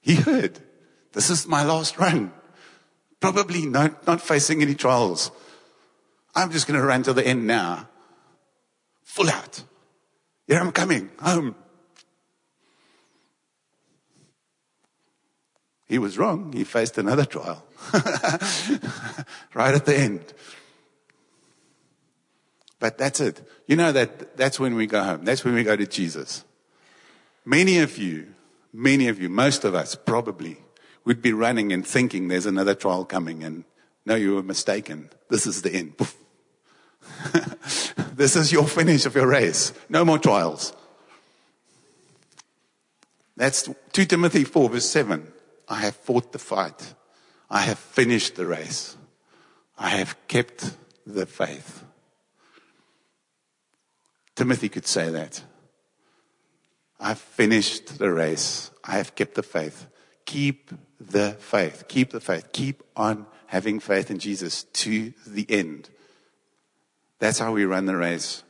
He 0.01 0.15
heard, 0.15 0.57
this 1.13 1.29
is 1.29 1.45
my 1.45 1.63
last 1.63 1.99
run. 1.99 2.33
Probably 3.19 3.65
not, 3.65 4.05
not 4.07 4.21
facing 4.21 4.61
any 4.61 4.75
trials. 4.75 5.31
I'm 6.35 6.51
just 6.51 6.67
going 6.67 6.79
to 6.79 6.85
run 6.85 7.03
to 7.03 7.13
the 7.13 7.25
end 7.25 7.45
now. 7.45 7.89
Full 9.03 9.29
out. 9.29 9.63
Here 10.47 10.59
I'm 10.59 10.71
coming 10.71 11.09
home. 11.19 11.55
He 15.87 15.97
was 15.97 16.17
wrong. 16.17 16.53
He 16.53 16.63
faced 16.63 16.97
another 16.97 17.25
trial 17.25 17.65
right 19.53 19.73
at 19.73 19.85
the 19.85 19.95
end. 19.97 20.33
But 22.79 22.97
that's 22.97 23.19
it. 23.19 23.41
You 23.67 23.75
know 23.75 23.91
that 23.91 24.37
that's 24.37 24.59
when 24.59 24.75
we 24.75 24.85
go 24.85 25.03
home. 25.03 25.25
That's 25.25 25.43
when 25.43 25.55
we 25.55 25.63
go 25.63 25.75
to 25.75 25.87
Jesus. 25.87 26.45
Many 27.43 27.79
of 27.79 27.97
you 27.97 28.27
many 28.73 29.07
of 29.07 29.21
you, 29.21 29.29
most 29.29 29.63
of 29.63 29.75
us 29.75 29.95
probably, 29.95 30.57
would 31.05 31.21
be 31.21 31.33
running 31.33 31.71
and 31.71 31.85
thinking 31.85 32.27
there's 32.27 32.45
another 32.45 32.75
trial 32.75 33.05
coming 33.05 33.43
and 33.43 33.63
no, 34.05 34.15
you 34.15 34.35
were 34.35 34.43
mistaken. 34.43 35.09
This 35.29 35.45
is 35.45 35.61
the 35.61 35.71
end. 35.71 35.93
This 38.19 38.35
is 38.35 38.51
your 38.51 38.67
finish 38.67 39.05
of 39.05 39.15
your 39.15 39.27
race. 39.27 39.71
No 39.87 40.03
more 40.03 40.19
trials. 40.19 40.73
That's 43.37 43.69
2 43.93 44.05
Timothy 44.05 44.43
4 44.43 44.69
verse 44.69 44.89
7. 44.89 45.31
I 45.69 45.75
have 45.75 45.95
fought 45.95 46.33
the 46.33 46.37
fight. 46.37 46.95
I 47.49 47.61
have 47.61 47.79
finished 47.79 48.35
the 48.35 48.45
race. 48.45 48.97
I 49.77 49.91
have 49.91 50.17
kept 50.27 50.75
the 51.07 51.25
faith. 51.25 51.85
Timothy 54.35 54.67
could 54.67 54.85
say 54.85 55.09
that. 55.11 55.41
I've 56.99 57.19
finished 57.19 57.99
the 57.99 58.11
race. 58.11 58.69
I 58.83 58.97
have 58.97 59.15
kept 59.15 59.35
the 59.35 59.43
faith. 59.43 59.87
Keep 60.29 60.69
the 61.01 61.31
faith. 61.39 61.85
Keep 61.87 62.11
the 62.11 62.19
faith. 62.19 62.51
Keep 62.53 62.83
on 62.95 63.25
having 63.47 63.79
faith 63.79 64.11
in 64.11 64.19
Jesus 64.19 64.61
to 64.73 65.11
the 65.25 65.47
end. 65.49 65.89
That's 67.17 67.39
how 67.39 67.51
we 67.51 67.65
run 67.65 67.87
the 67.87 67.95
race. 67.95 68.43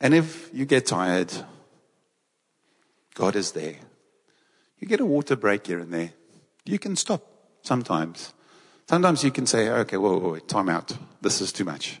And 0.00 0.14
if 0.14 0.48
you 0.52 0.64
get 0.64 0.86
tired, 0.86 1.32
God 3.14 3.34
is 3.34 3.50
there. 3.50 3.74
You 4.78 4.86
get 4.86 5.00
a 5.00 5.04
water 5.04 5.34
break 5.34 5.66
here 5.66 5.80
and 5.80 5.92
there. 5.92 6.12
You 6.64 6.78
can 6.78 6.94
stop 6.94 7.24
sometimes. 7.62 8.32
Sometimes 8.88 9.24
you 9.24 9.32
can 9.32 9.44
say, 9.44 9.68
okay, 9.68 9.96
whoa, 9.96 10.20
whoa, 10.20 10.30
whoa 10.34 10.38
time 10.38 10.68
out. 10.68 10.96
This 11.20 11.40
is 11.40 11.52
too 11.52 11.64
much. 11.64 12.00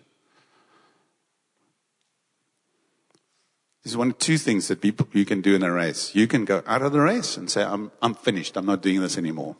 There's 3.84 3.98
one 3.98 4.10
of 4.10 4.18
two 4.18 4.38
things 4.38 4.68
that 4.68 4.80
people, 4.80 5.06
you 5.12 5.26
can 5.26 5.42
do 5.42 5.54
in 5.54 5.62
a 5.62 5.70
race. 5.70 6.14
You 6.14 6.26
can 6.26 6.46
go 6.46 6.62
out 6.66 6.80
of 6.80 6.92
the 6.92 7.00
race 7.00 7.36
and 7.36 7.50
say, 7.50 7.62
I'm, 7.62 7.92
I'm 8.00 8.14
finished. 8.14 8.56
I'm 8.56 8.64
not 8.64 8.80
doing 8.80 9.02
this 9.02 9.18
anymore. 9.18 9.56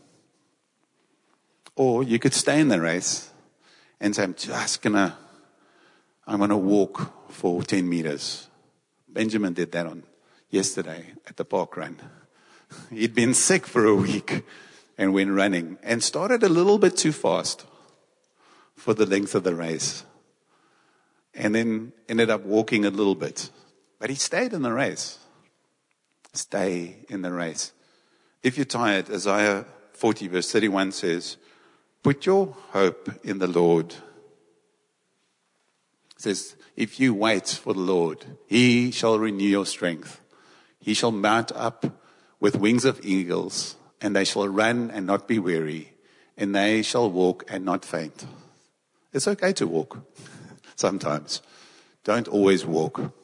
Or 1.77 2.03
you 2.03 2.19
could 2.19 2.33
stay 2.33 2.59
in 2.59 2.69
the 2.69 2.81
race 2.81 3.31
and 4.01 4.17
say, 4.17 4.23
I'm 4.23 4.35
just 4.35 4.81
gonna, 4.81 5.19
I'm 6.27 6.41
gonna 6.41 6.57
walk 6.57 7.31
for 7.31 7.63
10 7.63 7.87
meters. 7.87 8.49
Benjamin 9.07 9.53
did 9.53 9.73
that 9.73 9.87
on 9.87 10.05
yesterday 10.49 11.13
at 11.27 11.37
the 11.37 11.45
park 11.45 11.77
run. 11.77 12.01
He'd 12.91 13.15
been 13.15 13.35
sick 13.35 13.67
for 13.67 13.85
a 13.85 13.95
week 13.95 14.43
and 14.97 15.13
went 15.13 15.33
running 15.33 15.77
and 15.83 16.03
started 16.03 16.43
a 16.43 16.49
little 16.49 16.79
bit 16.79 16.97
too 16.97 17.13
fast 17.13 17.67
for 18.75 18.95
the 18.95 19.05
length 19.05 19.35
of 19.35 19.45
the 19.45 19.55
race. 19.55 20.05
And 21.35 21.55
then 21.55 21.93
ended 22.09 22.31
up 22.31 22.45
walking 22.45 22.87
a 22.87 22.91
little 22.91 23.17
bit 23.17 23.51
but 24.05 24.11
he 24.11 24.17
stayed 24.17 24.53
in 24.53 24.61
the 24.61 24.71
race. 24.71 25.19
Stay 26.35 27.07
in 27.09 27.23
the 27.23 27.33
race. 27.33 27.73
If 28.43 28.59
you're 28.59 28.67
tired, 28.67 29.11
Isaiah 29.11 29.65
40 29.95 30.29
verse 30.29 30.53
31 30.53 30.93
says, 30.93 31.39
put 32.03 32.27
your 32.27 32.55
hope 32.73 33.09
in 33.25 33.39
the 33.39 33.47
Lord. 33.47 33.95
It 36.17 36.19
says, 36.19 36.55
if 36.77 37.01
you 37.01 37.15
wait 37.15 37.49
for 37.49 37.73
the 37.73 37.81
Lord, 37.81 38.27
he 38.47 38.91
shall 38.91 39.19
renew 39.19 39.49
your 39.49 39.65
strength. 39.65 40.21
He 40.79 40.93
shall 40.93 41.11
mount 41.11 41.51
up 41.53 41.87
with 42.41 42.57
wings 42.57 42.85
of 42.85 43.03
eagles 43.03 43.75
and 44.03 44.15
they 44.15 44.27
shall 44.27 44.47
run 44.47 44.91
and 44.91 45.07
not 45.07 45.27
be 45.27 45.39
weary 45.39 45.95
and 46.37 46.55
they 46.55 46.83
shall 46.83 47.11
walk 47.11 47.47
and 47.49 47.65
not 47.65 47.87
faint. 47.87 48.27
It's 49.15 49.27
okay 49.29 49.55
to 49.55 49.67
walk 49.67 49.97
sometimes. 50.77 51.41
Don't 52.05 52.29
always 52.29 52.67
walk. 52.67 53.15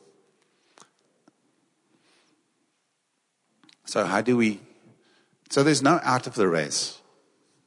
So 3.90 4.04
how 4.04 4.20
do 4.20 4.36
we, 4.36 4.60
so 5.50 5.64
there's 5.64 5.82
no 5.82 5.98
out 6.04 6.28
of 6.28 6.36
the 6.36 6.46
race. 6.46 7.00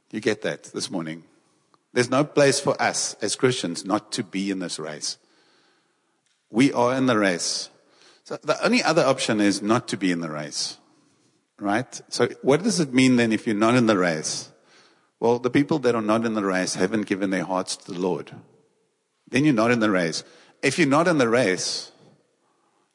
You 0.09 0.21
get 0.21 0.41
that 0.43 0.63
this 0.63 0.89
morning. 0.89 1.25
There's 1.91 2.09
no 2.09 2.23
place 2.23 2.61
for 2.61 2.81
us 2.81 3.15
as 3.15 3.35
Christians 3.35 3.83
not 3.83 4.13
to 4.13 4.23
be 4.23 4.49
in 4.49 4.59
this 4.59 4.79
race. 4.79 5.17
We 6.49 6.71
are 6.71 6.95
in 6.95 7.07
the 7.07 7.17
race. 7.17 7.69
So 8.23 8.37
the 8.41 8.57
only 8.63 8.81
other 8.81 9.03
option 9.03 9.41
is 9.41 9.61
not 9.61 9.89
to 9.89 9.97
be 9.97 10.13
in 10.13 10.21
the 10.21 10.29
race. 10.29 10.77
Right? 11.59 12.01
So 12.07 12.29
what 12.41 12.63
does 12.63 12.79
it 12.79 12.93
mean 12.93 13.17
then 13.17 13.33
if 13.33 13.45
you're 13.45 13.53
not 13.53 13.75
in 13.75 13.87
the 13.87 13.97
race? 13.97 14.49
Well, 15.19 15.39
the 15.39 15.49
people 15.49 15.79
that 15.79 15.93
are 15.93 16.01
not 16.01 16.25
in 16.25 16.35
the 16.35 16.45
race 16.45 16.75
haven't 16.75 17.07
given 17.07 17.31
their 17.31 17.43
hearts 17.43 17.75
to 17.75 17.91
the 17.91 17.99
Lord. 17.99 18.31
Then 19.27 19.43
you're 19.43 19.53
not 19.53 19.71
in 19.71 19.81
the 19.81 19.91
race. 19.91 20.23
If 20.61 20.79
you're 20.79 20.87
not 20.87 21.09
in 21.09 21.17
the 21.17 21.27
race, 21.27 21.91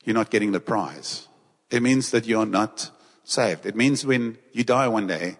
you're 0.03 0.14
not 0.14 0.31
getting 0.31 0.53
the 0.53 0.61
prize. 0.61 1.29
It 1.71 1.83
means 1.83 2.11
that 2.12 2.27
you're 2.27 2.47
not 2.47 2.91
saved. 3.29 3.67
It 3.67 3.77
means 3.77 4.07
when 4.07 4.38
you 4.53 4.64
die 4.64 4.88
one 4.88 5.07
day, 5.07 5.37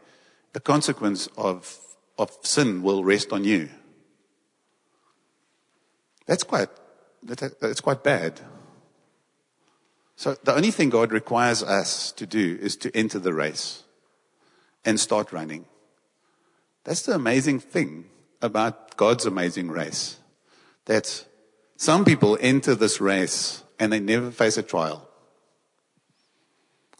the 0.53 0.61
consequence 0.61 1.29
of, 1.37 1.79
of 2.19 2.31
sin 2.43 2.83
will 2.83 3.03
rest 3.03 3.33
on 3.33 3.45
you. 3.45 3.71
That's 6.27 6.43
quite, 6.43 6.69
that's 7.23 7.81
quite 7.81 8.05
bad. 8.05 8.41
So 10.17 10.37
the 10.45 10.55
only 10.55 10.71
thing 10.71 10.91
God 10.91 11.13
requires 11.13 11.63
us 11.63 12.13
to 12.13 12.27
do 12.27 12.59
is 12.61 12.77
to 12.79 12.95
enter 12.95 13.19
the 13.19 13.33
race 13.33 13.85
and 14.85 15.01
start 15.01 15.33
running. 15.33 15.65
That's 16.85 17.03
the 17.03 17.15
amazing 17.15 17.61
thing 17.61 18.07
about 18.43 18.97
God's 18.97 19.27
amazing 19.27 19.71
race. 19.71 20.19
That 20.85 21.25
some 21.77 22.05
people 22.05 22.37
enter 22.41 22.75
this 22.75 23.01
race 23.01 23.63
and 23.79 23.93
they 23.93 24.01
never 24.01 24.31
face 24.31 24.59
a 24.59 24.63
trial. 24.63 25.08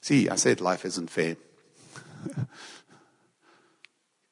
See, 0.01 0.29
I 0.29 0.37
said 0.37 0.61
life 0.61 0.85
isn't 0.85 1.11
fair. 1.11 1.37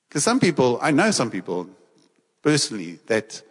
Because 0.09 0.25
some 0.25 0.41
people, 0.41 0.79
I 0.81 0.93
know 0.93 1.11
some 1.11 1.31
people 1.31 1.69
personally 2.41 3.01
that 3.07 3.43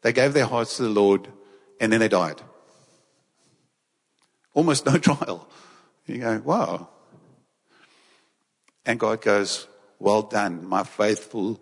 they 0.00 0.12
gave 0.12 0.32
their 0.32 0.46
hearts 0.46 0.76
to 0.78 0.82
the 0.82 0.88
Lord 0.88 1.28
and 1.80 1.92
then 1.92 2.00
they 2.00 2.08
died. 2.08 2.40
Almost 4.52 4.84
no 4.84 4.98
trial. 5.08 5.48
You 6.06 6.18
go, 6.18 6.42
wow. 6.44 6.88
And 8.84 8.98
God 8.98 9.20
goes, 9.20 9.68
well 10.00 10.22
done, 10.22 10.66
my 10.66 10.82
faithful 10.82 11.60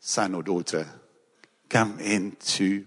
son 0.00 0.34
or 0.34 0.42
daughter. 0.42 0.88
Come 1.68 2.00
into 2.00 2.84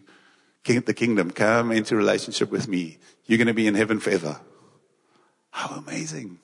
the 0.65 0.93
kingdom. 0.93 1.31
Come 1.31 1.71
into 1.71 1.95
relationship 1.95 2.51
with 2.51 2.67
me. 2.67 2.97
You're 3.27 3.37
going 3.37 3.47
to 3.47 3.53
be 3.53 3.67
in 3.67 3.75
heaven 3.75 4.01
forever. 4.01 4.41
How 5.51 5.75
amazing. 5.75 6.39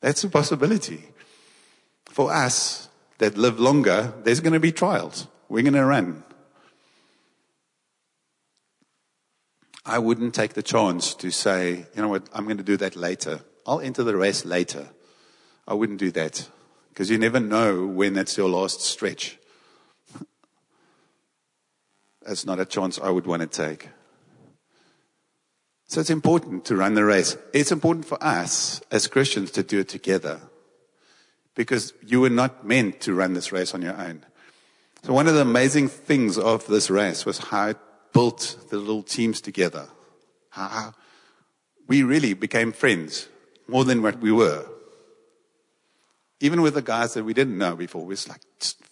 That's 0.00 0.22
a 0.24 0.28
possibility. 0.28 1.04
For 2.04 2.32
us 2.32 2.88
that 3.18 3.36
live 3.36 3.58
longer, 3.58 4.12
there's 4.22 4.40
going 4.40 4.52
to 4.52 4.60
be 4.60 4.72
trials. 4.72 5.26
We're 5.48 5.62
going 5.62 5.74
to 5.74 5.84
run. 5.84 6.22
I 9.84 9.98
wouldn't 9.98 10.34
take 10.34 10.54
the 10.54 10.62
chance 10.62 11.14
to 11.14 11.30
say, 11.30 11.86
you 11.94 12.02
know 12.02 12.08
what, 12.08 12.28
I'm 12.32 12.44
going 12.44 12.56
to 12.56 12.64
do 12.64 12.76
that 12.78 12.96
later. 12.96 13.40
I'll 13.66 13.80
enter 13.80 14.02
the 14.02 14.16
race 14.16 14.44
later. 14.44 14.88
I 15.66 15.74
wouldn't 15.74 16.00
do 16.00 16.10
that 16.12 16.48
because 16.88 17.08
you 17.08 17.18
never 17.18 17.38
know 17.38 17.86
when 17.86 18.14
that's 18.14 18.36
your 18.36 18.48
last 18.48 18.80
stretch. 18.80 19.38
That's 22.26 22.44
not 22.44 22.58
a 22.58 22.64
chance 22.64 22.98
I 22.98 23.10
would 23.10 23.26
want 23.26 23.42
to 23.42 23.48
take. 23.48 23.88
So 25.88 26.00
it's 26.00 26.10
important 26.10 26.64
to 26.66 26.76
run 26.76 26.94
the 26.94 27.04
race. 27.04 27.36
It's 27.52 27.70
important 27.70 28.06
for 28.06 28.22
us 28.22 28.80
as 28.90 29.06
Christians 29.06 29.52
to 29.52 29.62
do 29.62 29.80
it 29.80 29.88
together 29.88 30.40
because 31.54 31.92
you 32.04 32.20
were 32.20 32.30
not 32.30 32.66
meant 32.66 33.00
to 33.02 33.14
run 33.14 33.34
this 33.34 33.52
race 33.52 33.72
on 33.72 33.82
your 33.82 33.96
own. 33.96 34.24
So 35.04 35.12
one 35.12 35.28
of 35.28 35.34
the 35.34 35.42
amazing 35.42 35.88
things 35.88 36.38
of 36.38 36.66
this 36.66 36.90
race 36.90 37.24
was 37.24 37.38
how 37.38 37.68
it 37.68 37.78
built 38.12 38.56
the 38.70 38.78
little 38.78 39.04
teams 39.04 39.40
together. 39.40 39.88
How 40.50 40.94
we 41.86 42.02
really 42.02 42.34
became 42.34 42.72
friends 42.72 43.28
more 43.68 43.84
than 43.84 44.02
what 44.02 44.18
we 44.18 44.32
were. 44.32 44.66
Even 46.40 46.62
with 46.62 46.74
the 46.74 46.82
guys 46.82 47.14
that 47.14 47.24
we 47.24 47.32
didn't 47.32 47.56
know 47.56 47.76
before, 47.76 48.04
we 48.04 48.14
just 48.14 48.28
like 48.28 48.40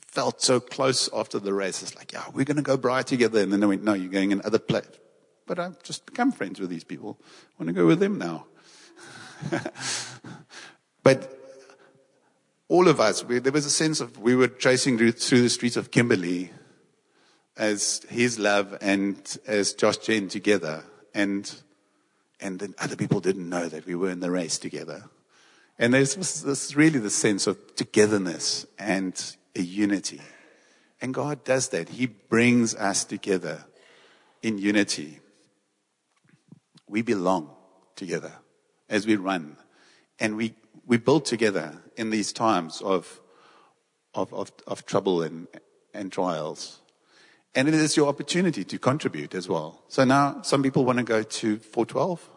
felt 0.06 0.40
so 0.40 0.60
close 0.60 1.10
after 1.12 1.40
the 1.40 1.52
race. 1.52 1.82
It's 1.82 1.96
like, 1.96 2.12
yeah, 2.12 2.24
we're 2.32 2.44
going 2.44 2.56
to 2.56 2.62
go 2.62 2.76
bright 2.76 3.08
together. 3.08 3.40
And 3.40 3.52
then 3.52 3.58
they 3.58 3.66
went, 3.66 3.82
no, 3.82 3.94
you're 3.94 4.12
going 4.12 4.30
in 4.30 4.40
other 4.44 4.60
place 4.60 4.86
but 5.46 5.58
I've 5.58 5.82
just 5.82 6.06
become 6.06 6.32
friends 6.32 6.60
with 6.60 6.70
these 6.70 6.84
people. 6.84 7.18
I 7.22 7.62
want 7.62 7.68
to 7.68 7.72
go 7.72 7.86
with 7.86 8.00
them 8.00 8.18
now. 8.18 8.46
but 11.02 11.38
all 12.68 12.88
of 12.88 13.00
us, 13.00 13.24
we, 13.24 13.38
there 13.38 13.52
was 13.52 13.66
a 13.66 13.70
sense 13.70 14.00
of 14.00 14.18
we 14.18 14.34
were 14.34 14.48
tracing 14.48 14.98
through 14.98 15.12
the 15.12 15.50
streets 15.50 15.76
of 15.76 15.90
Kimberley 15.90 16.50
as 17.56 18.04
his 18.08 18.38
love 18.38 18.76
and 18.80 19.38
as 19.46 19.74
Josh 19.74 19.98
Gen 19.98 20.28
together. 20.28 20.82
And, 21.14 21.52
and 22.40 22.58
then 22.58 22.74
other 22.78 22.96
people 22.96 23.20
didn't 23.20 23.48
know 23.48 23.68
that 23.68 23.86
we 23.86 23.94
were 23.94 24.10
in 24.10 24.20
the 24.20 24.30
race 24.30 24.58
together. 24.58 25.04
And 25.78 25.92
there's 25.92 26.42
this 26.42 26.74
really 26.74 27.00
the 27.00 27.10
sense 27.10 27.46
of 27.46 27.76
togetherness 27.76 28.66
and 28.78 29.36
a 29.54 29.62
unity. 29.62 30.20
And 31.00 31.12
God 31.12 31.44
does 31.44 31.68
that. 31.68 31.90
He 31.90 32.06
brings 32.06 32.74
us 32.74 33.04
together 33.04 33.64
in 34.42 34.58
unity 34.58 35.20
we 36.94 37.02
belong 37.02 37.50
together 37.96 38.30
as 38.88 39.04
we 39.04 39.16
run. 39.16 39.56
And 40.20 40.36
we, 40.36 40.54
we 40.86 40.96
build 40.96 41.24
together 41.24 41.82
in 41.96 42.10
these 42.10 42.32
times 42.32 42.80
of, 42.82 43.20
of, 44.14 44.32
of, 44.32 44.52
of 44.68 44.86
trouble 44.86 45.20
and, 45.20 45.48
and 45.92 46.12
trials. 46.12 46.78
And 47.52 47.66
it 47.66 47.74
is 47.74 47.96
your 47.96 48.06
opportunity 48.06 48.62
to 48.62 48.78
contribute 48.78 49.34
as 49.34 49.48
well. 49.48 49.82
So 49.88 50.04
now 50.04 50.42
some 50.42 50.62
people 50.62 50.84
want 50.84 50.98
to 50.98 51.04
go 51.04 51.24
to 51.24 51.56
412. 51.58 52.30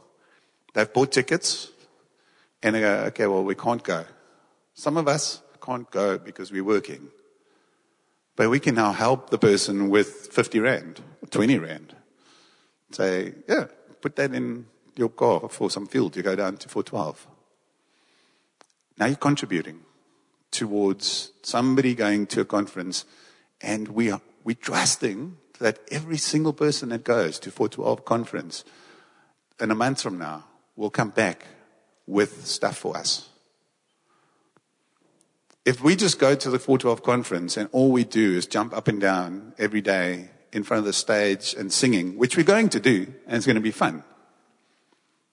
They've 0.74 0.92
bought 0.92 1.12
tickets 1.12 1.70
and 2.64 2.74
they 2.74 2.80
go, 2.80 2.94
okay, 3.10 3.28
well, 3.28 3.44
we 3.44 3.54
can't 3.54 3.84
go. 3.84 4.06
Some 4.74 4.98
of 4.98 5.08
us 5.08 5.44
can't 5.62 5.90
go 5.92 6.18
because 6.18 6.52
we're 6.52 6.64
working. 6.64 7.10
But 8.36 8.50
we 8.50 8.60
can 8.60 8.74
now 8.74 8.92
help 8.92 9.30
the 9.30 9.38
person 9.38 9.90
with 9.90 10.30
50 10.32 10.60
Rand, 10.62 11.02
20 11.30 11.60
Rand. 11.60 11.96
Say, 12.92 13.36
yeah, 13.48 13.66
put 14.08 14.16
that 14.16 14.34
in 14.34 14.66
your 14.96 15.10
car 15.10 15.50
for 15.50 15.70
some 15.70 15.86
field, 15.86 16.16
you 16.16 16.24
go 16.24 16.34
down 16.34 16.56
to 16.56 16.70
412. 16.70 17.28
Now 18.98 19.08
you're 19.08 19.18
contributing 19.18 19.82
towards 20.50 21.34
somebody 21.42 21.94
going 21.94 22.26
to 22.28 22.40
a 22.40 22.46
conference 22.46 23.04
and 23.60 23.90
we 23.90 24.10
are, 24.10 24.22
we're 24.46 24.56
trusting 24.56 25.36
that 25.60 25.80
every 25.92 26.16
single 26.16 26.54
person 26.54 26.88
that 26.90 27.04
goes 27.04 27.38
to 27.40 27.52
412 27.52 28.06
conference 28.06 28.64
in 29.60 29.72
a 29.72 29.76
month 29.76 30.02
from 30.04 30.18
now 30.18 30.46
will 30.78 30.90
come 30.90 31.10
back 31.10 31.46
with 32.06 32.46
stuff 32.46 32.78
for 32.78 32.96
us. 32.96 33.28
If 35.66 35.84
we 35.84 35.98
just 35.98 36.18
go 36.18 36.34
to 36.34 36.50
the 36.50 36.60
412 36.60 37.04
conference 37.04 37.58
and 37.58 37.68
all 37.74 37.92
we 37.92 38.06
do 38.06 38.38
is 38.38 38.48
jump 38.48 38.74
up 38.74 38.88
and 38.88 39.02
down 39.02 39.54
every 39.58 39.82
day 39.82 40.30
in 40.58 40.64
front 40.64 40.80
of 40.80 40.86
the 40.86 40.92
stage 40.92 41.56
and 41.58 41.72
singing, 41.72 42.18
which 42.18 42.36
we're 42.36 42.44
going 42.44 42.68
to 42.68 42.80
do, 42.80 43.14
and 43.28 43.38
it's 43.38 43.46
going 43.46 43.56
to 43.56 43.62
be 43.62 43.72
fun. 43.72 44.04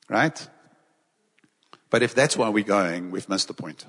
Right? 0.09 0.49
But 1.91 2.03
if 2.03 2.15
that's 2.15 2.37
why 2.37 2.51
we're 2.51 2.63
going, 2.63 3.11
we've 3.11 3.29
missed 3.29 3.49
the 3.49 3.55
point. 3.55 3.87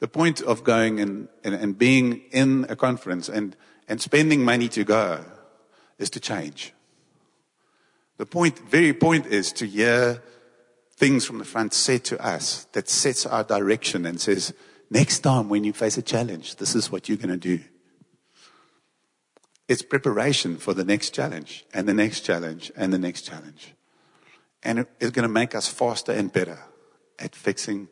The 0.00 0.08
point 0.08 0.42
of 0.42 0.64
going 0.64 0.98
and, 0.98 1.28
and, 1.44 1.54
and 1.54 1.78
being 1.78 2.22
in 2.32 2.66
a 2.68 2.74
conference 2.74 3.28
and, 3.28 3.56
and 3.88 4.00
spending 4.00 4.44
money 4.44 4.68
to 4.70 4.82
go 4.82 5.24
is 5.98 6.10
to 6.10 6.20
change. 6.20 6.74
The 8.16 8.26
point, 8.26 8.58
very 8.68 8.92
point 8.92 9.26
is 9.26 9.52
to 9.52 9.66
hear 9.66 10.20
things 10.96 11.24
from 11.24 11.38
the 11.38 11.44
front 11.44 11.72
said 11.72 12.04
to 12.06 12.20
us 12.20 12.64
that 12.72 12.88
sets 12.88 13.26
our 13.26 13.44
direction 13.44 14.06
and 14.06 14.20
says, 14.20 14.52
next 14.90 15.20
time 15.20 15.48
when 15.48 15.62
you 15.62 15.72
face 15.72 15.96
a 15.98 16.02
challenge, 16.02 16.56
this 16.56 16.74
is 16.74 16.90
what 16.90 17.08
you're 17.08 17.16
going 17.16 17.28
to 17.28 17.36
do. 17.36 17.62
It's 19.72 19.80
preparation 19.80 20.58
for 20.58 20.74
the 20.74 20.84
next 20.84 21.14
challenge 21.14 21.64
and 21.72 21.88
the 21.88 21.94
next 21.94 22.20
challenge 22.20 22.70
and 22.76 22.92
the 22.92 22.98
next 22.98 23.22
challenge. 23.22 23.72
And 24.62 24.80
it's 25.00 25.12
going 25.12 25.26
to 25.26 25.32
make 25.32 25.54
us 25.54 25.66
faster 25.66 26.12
and 26.12 26.30
better 26.30 26.58
at 27.18 27.34
fixing 27.34 27.88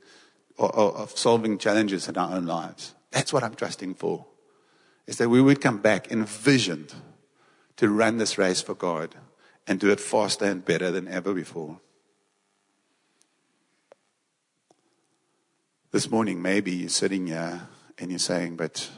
or, 0.59 0.77
or 0.77 1.09
solving 1.09 1.57
challenges 1.57 2.07
in 2.07 2.19
our 2.19 2.37
own 2.37 2.45
lives. 2.45 2.95
That's 3.13 3.33
what 3.33 3.43
I'm 3.43 3.55
trusting 3.55 3.95
for. 3.95 4.27
Is 5.07 5.17
that 5.17 5.31
we 5.31 5.41
would 5.41 5.63
come 5.63 5.79
back 5.79 6.13
envisioned 6.13 6.93
to 7.77 7.89
run 7.89 8.19
this 8.19 8.37
race 8.37 8.61
for 8.61 8.75
God 8.75 9.15
and 9.67 9.81
do 9.81 9.91
it 9.91 10.01
faster 10.01 10.45
and 10.45 10.63
better 10.63 10.91
than 10.91 11.09
ever 11.09 11.33
before. 11.33 11.81
This 15.93 16.11
morning, 16.11 16.43
maybe 16.43 16.73
you're 16.73 16.91
sitting 16.91 17.29
here 17.29 17.69
and 17.97 18.11
you're 18.11 18.19
saying, 18.19 18.57
but 18.57 18.91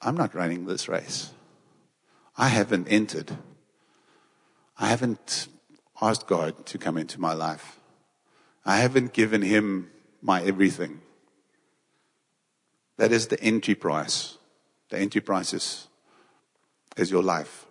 I'm 0.00 0.16
not 0.16 0.34
running 0.34 0.64
this 0.64 0.88
race. 0.88 1.34
I 2.36 2.48
haven't 2.48 2.88
entered. 2.88 3.36
I 4.78 4.86
haven't 4.88 5.48
asked 6.00 6.26
God 6.26 6.66
to 6.66 6.78
come 6.78 6.96
into 6.96 7.20
my 7.20 7.34
life. 7.34 7.78
I 8.64 8.78
haven't 8.78 9.12
given 9.12 9.42
him 9.42 9.90
my 10.22 10.42
everything. 10.42 11.00
That 12.96 13.12
is 13.12 13.28
the 13.28 13.40
entry 13.42 13.74
price. 13.74 14.36
The 14.90 14.98
entry 14.98 15.20
price 15.20 15.54
is, 15.54 15.88
is 16.96 17.10
your 17.10 17.22
life. 17.22 17.66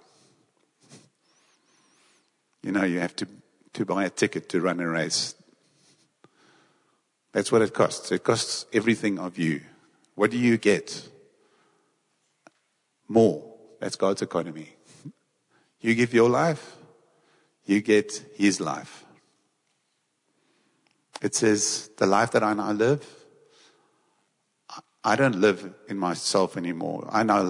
You 2.63 2.72
know, 2.72 2.84
you 2.84 3.00
have 3.00 3.15
to, 3.17 3.28
to 3.74 3.86
buy 3.86 4.06
a 4.06 4.10
ticket 4.10 4.50
to 4.50 4.62
run 4.62 4.80
a 4.80 4.88
race. 4.88 5.36
That's 7.32 7.52
what 7.52 7.62
it 7.62 7.74
costs. 7.74 8.12
It 8.12 8.24
costs 8.24 8.65
everything 8.74 9.19
of 9.19 9.38
you. 9.38 9.62
What 10.15 10.32
do 10.32 10.38
you 10.38 10.58
get? 10.58 11.08
More. 13.08 13.49
That's 13.80 13.96
God's 13.96 14.22
economy. 14.22 14.70
You 15.82 15.96
give 15.96 16.13
your 16.13 16.30
life, 16.30 16.76
you 17.65 17.82
get 17.82 18.26
His 18.36 18.60
life. 18.60 19.06
It 21.22 21.36
says, 21.36 21.89
the 21.98 22.06
life 22.06 22.32
that 22.32 22.44
I 22.44 22.54
now 22.54 22.72
live, 22.72 23.06
I 25.04 25.15
don't 25.15 25.39
live 25.39 25.74
in 25.88 25.98
myself 25.98 26.58
anymore. 26.58 27.08
I 27.12 27.24
now 27.24 27.42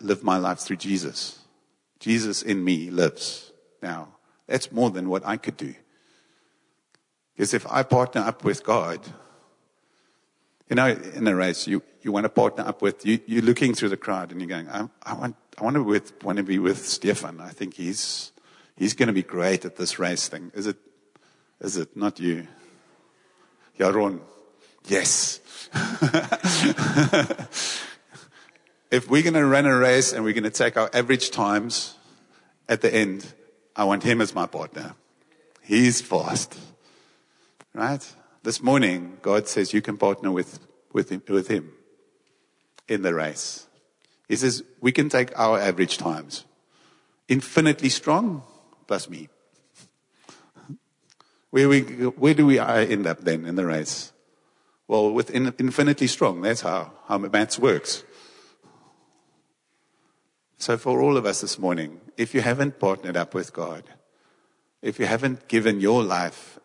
live 0.00 0.22
my 0.22 0.38
life 0.38 0.60
through 0.60 0.76
Jesus. 0.76 1.38
Jesus 1.98 2.42
in 2.42 2.62
me 2.62 2.90
lives 2.90 3.52
now. 3.82 4.08
That's 4.46 4.70
more 4.70 4.90
than 4.90 5.08
what 5.08 5.26
I 5.26 5.36
could 5.36 5.56
do. 5.56 5.74
Because 7.34 7.54
if 7.54 7.66
I 7.70 7.82
partner 7.82 8.20
up 8.20 8.44
with 8.44 8.62
God, 8.62 9.00
you 10.68 10.76
know, 10.76 10.86
in 10.88 11.26
a 11.26 11.34
race, 11.34 11.66
you, 11.66 11.82
you 12.02 12.12
want 12.12 12.24
to 12.24 12.30
partner 12.30 12.66
up 12.66 12.80
with, 12.80 13.04
you, 13.04 13.20
you're 13.26 13.42
looking 13.42 13.74
through 13.74 13.90
the 13.90 13.96
crowd 13.96 14.32
and 14.32 14.40
you're 14.40 14.48
going, 14.48 14.68
I, 14.68 14.88
I 15.02 15.14
want, 15.14 15.36
I 15.58 15.64
want 15.64 15.74
to, 15.74 15.82
with, 15.82 16.22
want 16.22 16.38
to 16.38 16.42
be 16.42 16.58
with 16.58 16.86
Stefan. 16.86 17.40
I 17.40 17.50
think 17.50 17.74
he's, 17.74 18.32
he's 18.76 18.94
going 18.94 19.08
to 19.08 19.12
be 19.12 19.22
great 19.22 19.64
at 19.64 19.76
this 19.76 19.98
race 19.98 20.28
thing. 20.28 20.50
Is 20.54 20.66
it, 20.66 20.76
is 21.60 21.76
it 21.76 21.96
not 21.96 22.18
you? 22.18 22.46
Yaron. 23.78 24.20
Yes. 24.86 25.40
if 28.90 29.08
we're 29.08 29.22
going 29.22 29.34
to 29.34 29.44
run 29.44 29.66
a 29.66 29.76
race 29.76 30.12
and 30.12 30.24
we're 30.24 30.34
going 30.34 30.44
to 30.44 30.50
take 30.50 30.76
our 30.76 30.90
average 30.92 31.30
times 31.30 31.96
at 32.68 32.80
the 32.80 32.94
end, 32.94 33.32
I 33.76 33.84
want 33.84 34.02
him 34.02 34.20
as 34.20 34.34
my 34.34 34.46
partner. 34.46 34.94
He's 35.62 36.00
fast. 36.00 36.58
Right? 37.74 38.14
This 38.44 38.62
morning, 38.62 39.16
God 39.22 39.48
says 39.48 39.72
you 39.72 39.80
can 39.80 39.96
partner 39.96 40.30
with, 40.30 40.58
with, 40.92 41.08
him, 41.08 41.22
with 41.30 41.48
him 41.48 41.72
in 42.86 43.00
the 43.00 43.14
race. 43.14 43.66
He 44.28 44.36
says 44.36 44.62
we 44.82 44.92
can 44.92 45.08
take 45.08 45.36
our 45.38 45.58
average 45.58 45.96
times. 45.96 46.44
Infinitely 47.26 47.88
strong 47.88 48.42
plus 48.86 49.08
me. 49.08 49.30
Where, 51.48 51.70
we, 51.70 51.80
where 51.80 52.34
do 52.34 52.44
we 52.44 52.58
uh, 52.58 52.74
end 52.74 53.06
up 53.06 53.20
then 53.20 53.46
in 53.46 53.54
the 53.54 53.64
race? 53.64 54.12
Well, 54.88 55.10
with 55.10 55.34
infinitely 55.34 56.06
strong, 56.06 56.42
that's 56.42 56.60
how, 56.60 56.92
how 57.08 57.16
maths 57.16 57.58
works. 57.58 58.04
So 60.58 60.76
for 60.76 61.00
all 61.00 61.16
of 61.16 61.24
us 61.24 61.40
this 61.40 61.58
morning, 61.58 61.98
if 62.18 62.34
you 62.34 62.42
haven't 62.42 62.78
partnered 62.78 63.16
up 63.16 63.32
with 63.32 63.54
God, 63.54 63.84
if 64.82 64.98
you 64.98 65.06
haven't 65.06 65.48
given 65.48 65.80
your 65.80 66.02
life 66.02 66.58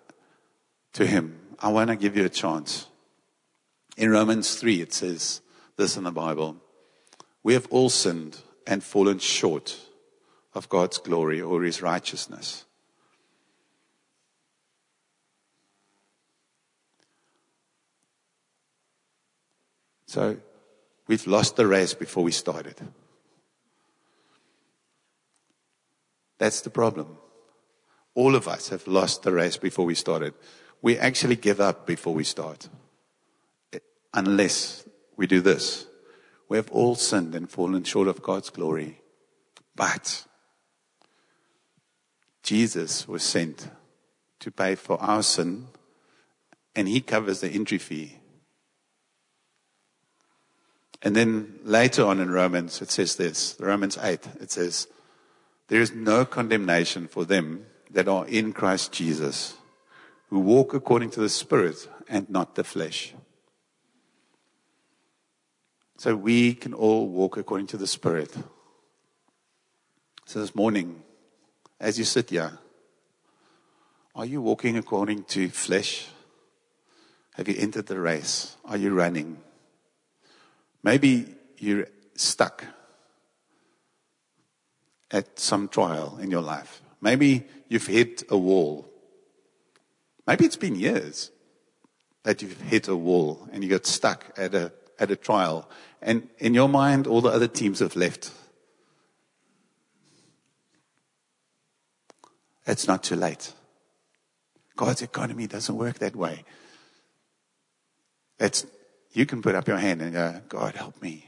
to 0.91 1.05
Him, 1.05 1.48
I 1.61 1.69
want 1.69 1.89
to 1.89 1.95
give 1.95 2.15
you 2.15 2.25
a 2.25 2.29
chance. 2.29 2.87
In 3.97 4.09
Romans 4.11 4.55
3, 4.55 4.81
it 4.81 4.93
says 4.93 5.41
this 5.75 5.97
in 5.97 6.05
the 6.05 6.11
Bible. 6.11 6.55
We 7.43 7.53
have 7.53 7.67
all 7.69 7.89
sinned 7.89 8.37
and 8.65 8.83
fallen 8.83 9.19
short 9.19 9.77
of 10.53 10.69
God's 10.69 10.97
glory 10.97 11.41
or 11.41 11.63
His 11.63 11.81
righteousness. 11.81 12.65
So 20.07 20.37
we've 21.07 21.27
lost 21.27 21.55
the 21.55 21.67
race 21.67 21.93
before 21.93 22.23
we 22.23 22.31
started. 22.31 22.75
That's 26.39 26.61
the 26.61 26.69
problem. 26.69 27.17
All 28.15 28.35
of 28.35 28.47
us 28.47 28.69
have 28.69 28.87
lost 28.87 29.23
the 29.23 29.31
race 29.31 29.57
before 29.57 29.85
we 29.85 29.93
started. 29.93 30.33
We 30.81 30.97
actually 30.97 31.35
give 31.35 31.59
up 31.59 31.85
before 31.85 32.13
we 32.13 32.23
start. 32.23 32.69
Unless 34.13 34.87
we 35.15 35.27
do 35.27 35.41
this. 35.41 35.85
We 36.47 36.57
have 36.57 36.71
all 36.71 36.95
sinned 36.95 37.35
and 37.35 37.49
fallen 37.49 37.83
short 37.83 38.07
of 38.07 38.23
God's 38.23 38.49
glory. 38.49 39.01
But 39.75 40.25
Jesus 42.41 43.07
was 43.07 43.23
sent 43.23 43.69
to 44.39 44.51
pay 44.51 44.75
for 44.75 44.99
our 45.01 45.21
sin 45.21 45.67
and 46.75 46.87
he 46.87 47.01
covers 47.01 47.41
the 47.41 47.49
entry 47.49 47.77
fee. 47.77 48.15
And 51.01 51.15
then 51.15 51.59
later 51.63 52.05
on 52.05 52.19
in 52.19 52.31
Romans, 52.31 52.81
it 52.81 52.91
says 52.91 53.15
this, 53.15 53.55
Romans 53.59 53.97
8, 54.01 54.27
it 54.41 54.51
says, 54.51 54.87
there 55.69 55.81
is 55.81 55.93
no 55.93 56.25
condemnation 56.25 57.07
for 57.07 57.25
them 57.25 57.65
that 57.91 58.07
are 58.07 58.25
in 58.27 58.53
Christ 58.53 58.91
Jesus, 58.91 59.55
who 60.29 60.39
walk 60.39 60.73
according 60.73 61.09
to 61.11 61.19
the 61.19 61.29
Spirit 61.29 61.87
and 62.07 62.29
not 62.29 62.55
the 62.55 62.63
flesh. 62.63 63.13
So 65.97 66.15
we 66.15 66.53
can 66.53 66.73
all 66.73 67.07
walk 67.07 67.37
according 67.37 67.67
to 67.67 67.77
the 67.77 67.87
Spirit. 67.87 68.35
So 70.25 70.39
this 70.39 70.55
morning, 70.55 71.03
as 71.79 71.97
you 71.97 72.05
sit 72.05 72.29
here, 72.29 72.59
are 74.15 74.25
you 74.25 74.41
walking 74.41 74.77
according 74.77 75.23
to 75.25 75.49
flesh? 75.49 76.07
Have 77.35 77.47
you 77.47 77.55
entered 77.57 77.87
the 77.87 77.99
race? 77.99 78.55
Are 78.65 78.77
you 78.77 78.93
running? 78.93 79.37
Maybe 80.83 81.35
you're 81.57 81.87
stuck. 82.15 82.65
at 85.11 85.39
some 85.39 85.67
trial 85.67 86.17
in 86.21 86.29
your 86.31 86.41
life. 86.41 86.81
Maybe 87.01 87.45
you've 87.67 87.87
hit 87.87 88.23
a 88.29 88.37
wall. 88.37 88.87
Maybe 90.29 90.45
it's 90.45 90.57
been 90.57 90.75
years 90.75 91.31
that 92.21 92.43
you've 92.43 92.61
hit 92.61 92.87
a 92.87 92.95
wall 92.95 93.49
and 93.51 93.63
you 93.63 93.69
got 93.71 93.87
stuck 93.87 94.31
at 94.37 94.53
a, 94.53 94.71
at 94.99 95.09
a 95.09 95.15
trial. 95.15 95.67
And 96.03 96.29
in 96.37 96.53
your 96.53 96.69
mind, 96.69 97.07
all 97.07 97.21
the 97.21 97.29
other 97.31 97.47
teams 97.47 97.79
have 97.79 97.95
left. 97.95 98.29
It's 102.67 102.87
not 102.87 103.01
too 103.01 103.15
late. 103.15 103.53
God's 104.75 105.01
economy 105.01 105.47
doesn't 105.47 105.75
work 105.75 105.97
that 105.97 106.15
way. 106.15 106.43
It's, 108.39 108.67
you 109.13 109.25
can 109.25 109.41
put 109.41 109.55
up 109.55 109.67
your 109.67 109.77
hand 109.77 110.03
and 110.03 110.13
go, 110.13 110.41
God, 110.47 110.75
help 110.75 111.01
me. 111.01 111.27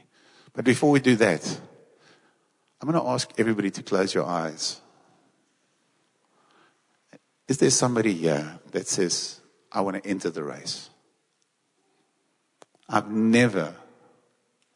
But 0.52 0.64
before 0.64 0.92
we 0.92 1.00
do 1.00 1.16
that, 1.16 1.60
I'm 2.80 2.88
going 2.88 3.02
to 3.02 3.10
ask 3.10 3.32
everybody 3.36 3.72
to 3.72 3.82
close 3.82 4.14
your 4.14 4.26
eyes. 4.26 4.80
Is 7.52 7.58
there 7.58 7.68
somebody 7.68 8.14
here 8.14 8.60
that 8.70 8.88
says, 8.88 9.42
I 9.70 9.82
want 9.82 10.02
to 10.02 10.08
enter 10.08 10.30
the 10.30 10.42
race? 10.42 10.88
I've 12.88 13.10
never 13.10 13.74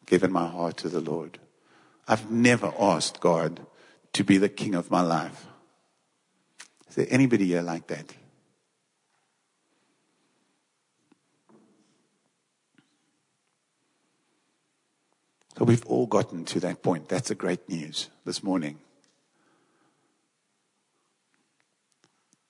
given 0.04 0.30
my 0.30 0.46
heart 0.46 0.76
to 0.78 0.90
the 0.90 1.00
Lord. 1.00 1.38
I've 2.06 2.30
never 2.30 2.70
asked 2.78 3.18
God 3.18 3.64
to 4.12 4.24
be 4.24 4.36
the 4.36 4.50
king 4.50 4.74
of 4.74 4.90
my 4.90 5.00
life. 5.00 5.46
Is 6.90 6.96
there 6.96 7.06
anybody 7.08 7.46
here 7.46 7.62
like 7.62 7.86
that? 7.86 8.12
So 15.56 15.64
we've 15.64 15.86
all 15.86 16.04
gotten 16.04 16.44
to 16.44 16.60
that 16.60 16.82
point. 16.82 17.08
That's 17.08 17.30
a 17.30 17.34
great 17.34 17.70
news 17.70 18.10
this 18.26 18.42
morning. 18.42 18.80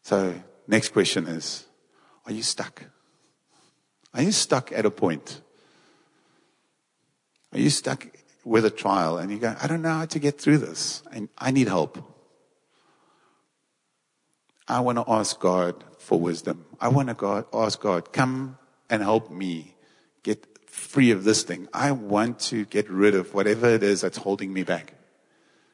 So, 0.06 0.40
next 0.68 0.90
question 0.90 1.26
is 1.26 1.66
Are 2.26 2.32
you 2.32 2.44
stuck? 2.44 2.84
Are 4.14 4.22
you 4.22 4.30
stuck 4.30 4.70
at 4.70 4.86
a 4.86 4.90
point? 4.90 5.40
Are 7.52 7.58
you 7.58 7.70
stuck 7.70 8.06
with 8.44 8.64
a 8.64 8.70
trial 8.70 9.18
and 9.18 9.32
you 9.32 9.38
go, 9.38 9.56
I 9.60 9.66
don't 9.66 9.82
know 9.82 9.94
how 9.94 10.04
to 10.06 10.18
get 10.20 10.40
through 10.40 10.58
this 10.58 11.02
and 11.10 11.28
I 11.36 11.50
need 11.50 11.66
help? 11.66 11.98
I 14.68 14.78
want 14.78 14.98
to 14.98 15.04
ask 15.08 15.40
God 15.40 15.82
for 15.98 16.20
wisdom. 16.20 16.66
I 16.80 16.86
want 16.86 17.08
to 17.08 17.46
ask 17.52 17.80
God, 17.80 18.12
come 18.12 18.58
and 18.88 19.02
help 19.02 19.28
me 19.32 19.74
get 20.22 20.46
free 20.70 21.10
of 21.10 21.24
this 21.24 21.42
thing. 21.42 21.66
I 21.72 21.90
want 21.90 22.38
to 22.50 22.64
get 22.64 22.88
rid 22.88 23.16
of 23.16 23.34
whatever 23.34 23.70
it 23.70 23.82
is 23.82 24.02
that's 24.02 24.18
holding 24.18 24.52
me 24.52 24.62
back. 24.62 24.94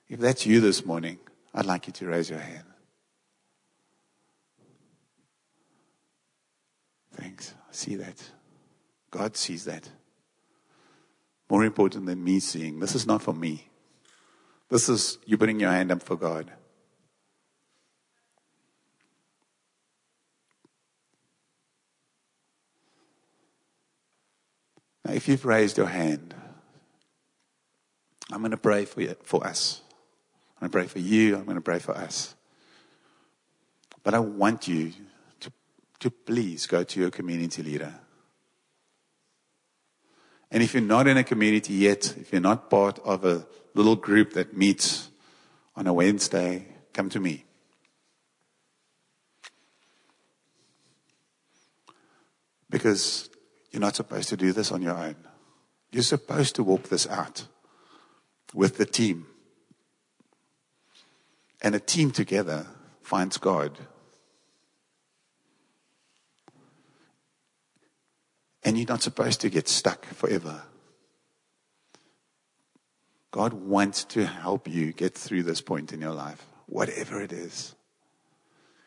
If 0.08 0.20
that's 0.20 0.46
you 0.46 0.62
this 0.62 0.86
morning, 0.86 1.18
I'd 1.52 1.66
like 1.66 1.86
you 1.86 1.92
to 1.92 2.06
raise 2.06 2.30
your 2.30 2.38
hand. 2.38 2.64
Thanks. 7.14 7.54
I 7.54 7.61
see 7.74 7.96
that. 7.96 8.30
God 9.10 9.36
sees 9.36 9.64
that. 9.64 9.88
More 11.50 11.64
important 11.64 12.06
than 12.06 12.22
me 12.24 12.40
seeing. 12.40 12.80
This 12.80 12.94
is 12.94 13.06
not 13.06 13.22
for 13.22 13.34
me. 13.34 13.68
This 14.68 14.88
is 14.88 15.18
you 15.26 15.36
putting 15.36 15.60
your 15.60 15.70
hand 15.70 15.92
up 15.92 16.02
for 16.02 16.16
God. 16.16 16.50
Now, 25.04 25.12
if 25.12 25.28
you've 25.28 25.44
raised 25.44 25.76
your 25.76 25.88
hand, 25.88 26.34
I'm 28.30 28.38
going 28.38 28.52
to 28.52 28.56
pray 28.56 28.86
for 28.86 29.02
you, 29.02 29.14
for 29.22 29.46
us. 29.46 29.82
I'm 30.56 30.68
going 30.68 30.70
to 30.70 30.78
pray 30.78 30.86
for 30.86 31.06
you. 31.06 31.36
I'm 31.36 31.44
going 31.44 31.56
to 31.56 31.60
pray 31.60 31.80
for 31.80 31.92
us. 31.92 32.34
But 34.02 34.14
I 34.14 34.20
want 34.20 34.68
you 34.68 34.92
to, 36.02 36.10
please 36.10 36.66
go 36.66 36.84
to 36.84 37.00
your 37.00 37.10
community 37.10 37.62
leader. 37.62 37.94
And 40.50 40.62
if 40.62 40.74
you're 40.74 40.82
not 40.82 41.06
in 41.06 41.16
a 41.16 41.24
community 41.24 41.72
yet, 41.72 42.14
if 42.18 42.30
you're 42.30 42.40
not 42.40 42.68
part 42.68 42.98
of 43.00 43.24
a 43.24 43.46
little 43.74 43.96
group 43.96 44.34
that 44.34 44.56
meets 44.56 45.08
on 45.74 45.86
a 45.86 45.92
Wednesday, 45.92 46.66
come 46.92 47.08
to 47.08 47.18
me. 47.18 47.44
Because 52.68 53.30
you're 53.70 53.80
not 53.80 53.96
supposed 53.96 54.28
to 54.28 54.36
do 54.36 54.52
this 54.52 54.70
on 54.70 54.82
your 54.82 54.96
own. 54.96 55.16
You're 55.90 56.02
supposed 56.02 56.54
to 56.56 56.62
walk 56.62 56.90
this 56.90 57.06
out 57.08 57.46
with 58.52 58.76
the 58.76 58.86
team. 58.86 59.26
And 61.62 61.74
a 61.74 61.80
team 61.80 62.10
together 62.10 62.66
finds 63.02 63.38
God. 63.38 63.78
And 68.64 68.78
you're 68.78 68.88
not 68.88 69.02
supposed 69.02 69.40
to 69.40 69.50
get 69.50 69.68
stuck 69.68 70.06
forever. 70.06 70.62
God 73.30 73.54
wants 73.54 74.04
to 74.04 74.26
help 74.26 74.68
you 74.68 74.92
get 74.92 75.14
through 75.14 75.42
this 75.42 75.60
point 75.60 75.92
in 75.92 76.00
your 76.00 76.12
life, 76.12 76.46
whatever 76.66 77.20
it 77.20 77.32
is. 77.32 77.74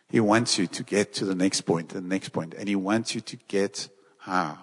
He 0.10 0.20
wants 0.20 0.58
you 0.58 0.68
to 0.68 0.84
get 0.84 1.14
to 1.16 1.26
the 1.26 1.36
next 1.36 1.62
point, 1.62 1.90
the 1.90 2.00
next 2.00 2.30
point, 2.30 2.54
and 2.54 2.70
He 2.70 2.76
wants 2.76 3.16
you 3.16 3.22
to 3.22 3.38
get 3.48 3.90
how? 4.20 4.60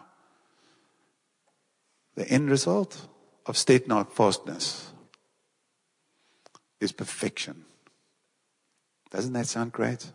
The 2.14 2.28
end 2.28 2.50
result 2.50 3.08
of 3.46 3.56
steadfastness 3.56 4.92
is 6.80 6.92
perfection. 6.92 7.64
Doesn't 9.10 9.32
that 9.32 9.46
sound 9.46 9.72
great? 9.72 10.10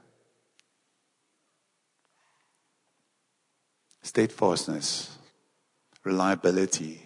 Steadfastness, 4.08 5.18
reliability, 6.05 7.05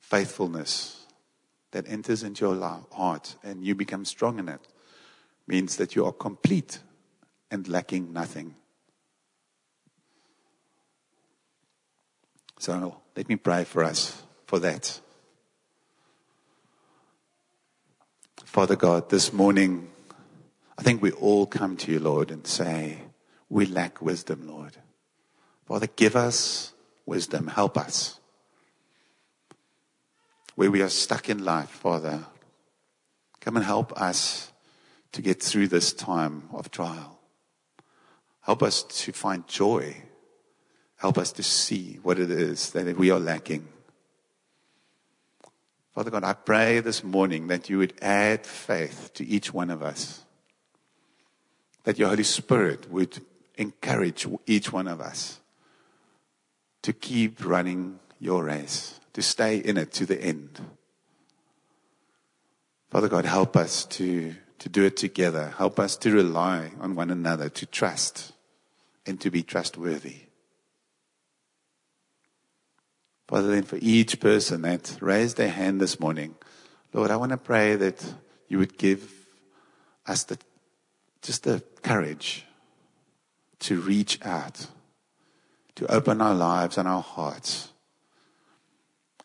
faithfulness 0.00 1.06
that 1.70 1.88
enters 1.88 2.24
into 2.24 2.46
your 2.46 2.84
heart 2.90 3.36
and 3.44 3.64
you 3.64 3.76
become 3.76 4.04
strong 4.04 4.40
in 4.40 4.48
it 4.48 4.60
means 5.46 5.76
that 5.76 5.94
you 5.94 6.04
are 6.04 6.12
complete 6.12 6.80
and 7.48 7.68
lacking 7.68 8.12
nothing. 8.12 8.56
So 12.58 13.00
let 13.14 13.28
me 13.28 13.36
pray 13.36 13.62
for 13.62 13.84
us 13.84 14.20
for 14.46 14.58
that. 14.58 14.98
Father 18.44 18.74
God, 18.74 19.10
this 19.10 19.32
morning, 19.32 19.88
I 20.76 20.82
think 20.82 21.00
we 21.00 21.12
all 21.12 21.46
come 21.46 21.76
to 21.76 21.92
you, 21.92 22.00
Lord, 22.00 22.32
and 22.32 22.44
say, 22.48 22.98
we 23.48 23.64
lack 23.64 24.02
wisdom, 24.02 24.48
Lord. 24.48 24.76
Father, 25.66 25.88
give 25.96 26.16
us 26.16 26.72
wisdom. 27.06 27.46
Help 27.46 27.78
us. 27.78 28.18
Where 30.54 30.70
we 30.70 30.82
are 30.82 30.88
stuck 30.88 31.28
in 31.28 31.44
life, 31.44 31.70
Father, 31.70 32.24
come 33.40 33.56
and 33.56 33.64
help 33.64 33.92
us 34.00 34.52
to 35.12 35.22
get 35.22 35.42
through 35.42 35.68
this 35.68 35.92
time 35.92 36.48
of 36.52 36.70
trial. 36.70 37.18
Help 38.42 38.62
us 38.62 38.82
to 38.82 39.12
find 39.12 39.46
joy 39.46 40.02
Help 41.02 41.18
us 41.18 41.32
to 41.32 41.42
see 41.42 41.98
what 42.04 42.20
it 42.20 42.30
is 42.30 42.70
that 42.70 42.96
we 42.96 43.10
are 43.10 43.18
lacking. 43.18 43.66
Father 45.92 46.12
God, 46.12 46.22
I 46.22 46.32
pray 46.32 46.78
this 46.78 47.02
morning 47.02 47.48
that 47.48 47.68
you 47.68 47.78
would 47.78 47.94
add 48.00 48.46
faith 48.46 49.10
to 49.14 49.26
each 49.26 49.52
one 49.52 49.68
of 49.68 49.82
us. 49.82 50.24
That 51.82 51.98
your 51.98 52.08
Holy 52.08 52.22
Spirit 52.22 52.88
would 52.88 53.20
encourage 53.56 54.28
each 54.46 54.72
one 54.72 54.86
of 54.86 55.00
us 55.00 55.40
to 56.82 56.92
keep 56.92 57.44
running 57.44 57.98
your 58.18 58.44
race, 58.44 59.00
to 59.12 59.22
stay 59.22 59.56
in 59.56 59.76
it 59.76 59.92
to 59.92 60.06
the 60.06 60.20
end. 60.20 60.60
Father 62.90 63.08
God, 63.08 63.24
help 63.24 63.56
us 63.56 63.86
to, 63.86 64.34
to 64.58 64.68
do 64.68 64.84
it 64.84 64.96
together. 64.96 65.54
Help 65.56 65.80
us 65.80 65.96
to 65.98 66.12
rely 66.12 66.72
on 66.80 66.94
one 66.94 67.10
another, 67.10 67.48
to 67.48 67.66
trust 67.66 68.32
and 69.06 69.20
to 69.20 69.30
be 69.30 69.42
trustworthy. 69.42 70.16
Father, 73.28 73.48
then 73.48 73.62
for 73.62 73.78
each 73.80 74.20
person 74.20 74.62
that 74.62 74.98
raised 75.00 75.38
their 75.38 75.48
hand 75.48 75.80
this 75.80 75.98
morning, 75.98 76.34
Lord, 76.92 77.10
I 77.10 77.16
want 77.16 77.30
to 77.30 77.38
pray 77.38 77.76
that 77.76 78.04
you 78.48 78.58
would 78.58 78.76
give 78.76 79.10
us 80.06 80.24
the, 80.24 80.38
just 81.22 81.44
the 81.44 81.62
courage 81.82 82.44
to 83.60 83.80
reach 83.80 84.18
out, 84.22 84.66
to 85.74 85.90
open 85.90 86.20
our 86.20 86.34
lives 86.34 86.78
and 86.78 86.86
our 86.86 87.02
hearts, 87.02 87.68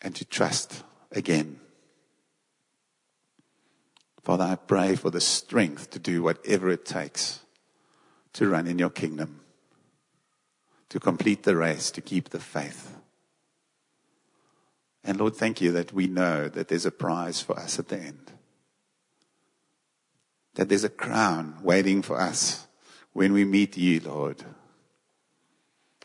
and 0.01 0.15
to 0.15 0.25
trust 0.25 0.83
again. 1.11 1.59
Father, 4.23 4.43
I 4.43 4.55
pray 4.55 4.95
for 4.95 5.09
the 5.09 5.21
strength 5.21 5.89
to 5.91 5.99
do 5.99 6.21
whatever 6.21 6.69
it 6.69 6.85
takes 6.85 7.39
to 8.33 8.47
run 8.47 8.67
in 8.67 8.77
your 8.77 8.89
kingdom, 8.89 9.41
to 10.89 10.99
complete 10.99 11.43
the 11.43 11.55
race, 11.55 11.89
to 11.91 12.01
keep 12.01 12.29
the 12.29 12.39
faith. 12.39 12.95
And 15.03 15.17
Lord, 15.19 15.35
thank 15.35 15.61
you 15.61 15.71
that 15.71 15.93
we 15.93 16.07
know 16.07 16.49
that 16.49 16.67
there's 16.67 16.85
a 16.85 16.91
prize 16.91 17.41
for 17.41 17.57
us 17.57 17.79
at 17.79 17.87
the 17.87 17.97
end. 17.97 18.31
that 20.57 20.69
there's 20.69 20.83
a 20.83 20.89
crown 20.89 21.55
waiting 21.61 22.01
for 22.01 22.19
us 22.19 22.65
when 23.13 23.31
we 23.31 23.45
meet 23.45 23.77
you, 23.77 23.99
Lord. 23.99 24.43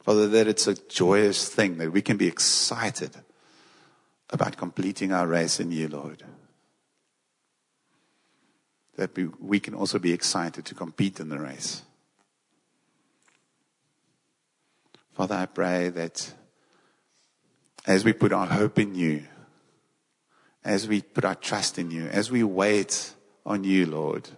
Father, 0.02 0.26
that 0.26 0.48
it's 0.48 0.66
a 0.66 0.74
joyous 0.74 1.48
thing 1.48 1.78
that 1.78 1.92
we 1.92 2.02
can 2.02 2.16
be 2.16 2.26
excited 2.26 3.16
about 4.30 4.56
completing 4.56 5.12
our 5.12 5.28
race 5.28 5.60
in 5.60 5.70
you, 5.70 5.86
Lord. 5.86 6.24
That 8.96 9.14
we, 9.16 9.26
we 9.38 9.60
can 9.60 9.74
also 9.74 10.00
be 10.00 10.12
excited 10.12 10.64
to 10.64 10.74
compete 10.74 11.20
in 11.20 11.28
the 11.28 11.38
race. 11.38 11.82
Father, 15.12 15.36
I 15.36 15.46
pray 15.46 15.88
that 15.90 16.32
as 17.86 18.04
we 18.04 18.12
put 18.12 18.32
our 18.32 18.46
hope 18.46 18.78
in 18.80 18.96
you, 18.96 19.24
as 20.64 20.88
we 20.88 21.02
put 21.02 21.24
our 21.24 21.34
trust 21.34 21.78
in 21.78 21.90
you, 21.92 22.06
as 22.06 22.30
we 22.30 22.42
wait 22.42 23.14
on 23.46 23.62
you, 23.62 23.86
Lord, 23.86 24.30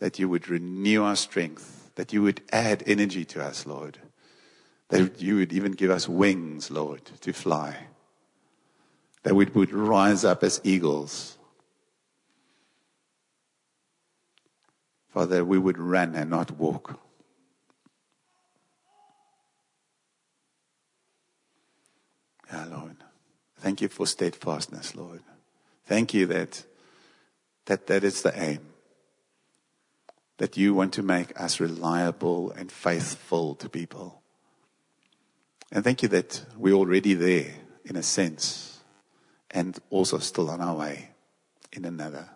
that 0.00 0.18
you 0.18 0.28
would 0.28 0.48
renew 0.48 1.02
our 1.02 1.16
strength, 1.16 1.92
that 1.94 2.12
you 2.12 2.22
would 2.22 2.42
add 2.52 2.82
energy 2.86 3.24
to 3.26 3.42
us, 3.42 3.66
Lord, 3.66 3.98
that 4.88 5.20
you 5.20 5.36
would 5.36 5.52
even 5.52 5.72
give 5.72 5.90
us 5.90 6.08
wings, 6.08 6.70
Lord, 6.70 7.04
to 7.20 7.32
fly, 7.32 7.76
that 9.22 9.34
we 9.34 9.46
would 9.46 9.72
rise 9.72 10.24
up 10.24 10.44
as 10.44 10.60
eagles. 10.62 11.36
Father, 15.08 15.44
we 15.44 15.58
would 15.58 15.78
run 15.78 16.14
and 16.14 16.30
not 16.30 16.52
walk. 16.52 17.00
Yeah, 22.52 22.66
Lord. 22.66 22.96
Thank 23.58 23.80
you 23.80 23.88
for 23.88 24.06
steadfastness, 24.06 24.94
Lord. 24.94 25.22
Thank 25.86 26.14
you 26.14 26.26
that 26.26 26.64
that, 27.66 27.86
that 27.88 28.04
is 28.04 28.22
the 28.22 28.40
aim. 28.40 28.60
That 30.38 30.56
you 30.56 30.74
want 30.74 30.92
to 30.94 31.02
make 31.02 31.38
us 31.40 31.60
reliable 31.60 32.50
and 32.52 32.70
faithful 32.70 33.54
to 33.56 33.68
people. 33.68 34.22
And 35.72 35.82
thank 35.82 36.02
you 36.02 36.08
that 36.10 36.44
we're 36.56 36.74
already 36.74 37.14
there 37.14 37.52
in 37.84 37.96
a 37.96 38.02
sense 38.02 38.78
and 39.50 39.78
also 39.90 40.18
still 40.18 40.50
on 40.50 40.60
our 40.60 40.76
way 40.76 41.10
in 41.72 41.84
another. 41.84 42.28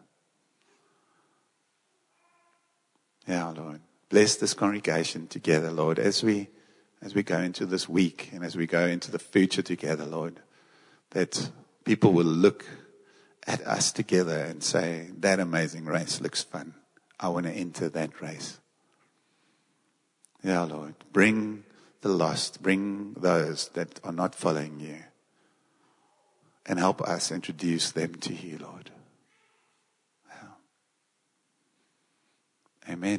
Yeah, 3.27 3.49
Lord. 3.51 3.81
Bless 4.09 4.37
this 4.37 4.55
congregation 4.55 5.29
together, 5.29 5.71
Lord, 5.71 5.99
as 5.99 6.23
we 6.23 6.49
as 7.03 7.15
we 7.15 7.23
go 7.23 7.39
into 7.39 7.65
this 7.65 7.89
week 7.89 8.31
and 8.33 8.45
as 8.45 8.57
we 8.57 8.67
go 8.67 8.87
into 8.87 9.11
the 9.11 9.19
future 9.19 9.63
together, 9.63 10.05
Lord, 10.05 10.41
that 11.11 11.51
people 11.85 12.13
will 12.13 12.27
look 12.27 12.67
at 13.47 13.67
us 13.67 13.91
together 13.91 14.37
and 14.37 14.63
say, 14.63 15.09
that 15.19 15.41
amazing 15.41 15.87
race 15.87 16.21
looks 16.21 16.43
fun. 16.43 16.75
I 17.19 17.29
want 17.29 17.47
to 17.47 17.53
enter 17.53 17.89
that 17.89 18.21
race. 18.21 18.61
Yeah, 20.43 20.63
Lord. 20.63 20.95
Bring 21.13 21.65
the 22.01 22.09
lost, 22.09 22.63
bring 22.63 23.15
those 23.15 23.69
that 23.75 24.01
are 24.03 24.13
not 24.13 24.35
following 24.35 24.81
you, 24.81 24.99
and 26.67 26.79
help 26.79 27.01
us 27.03 27.31
introduce 27.31 27.91
them 27.93 28.15
to 28.17 28.33
you, 28.33 28.59
Lord. 28.59 28.91
Amen. 32.89 33.01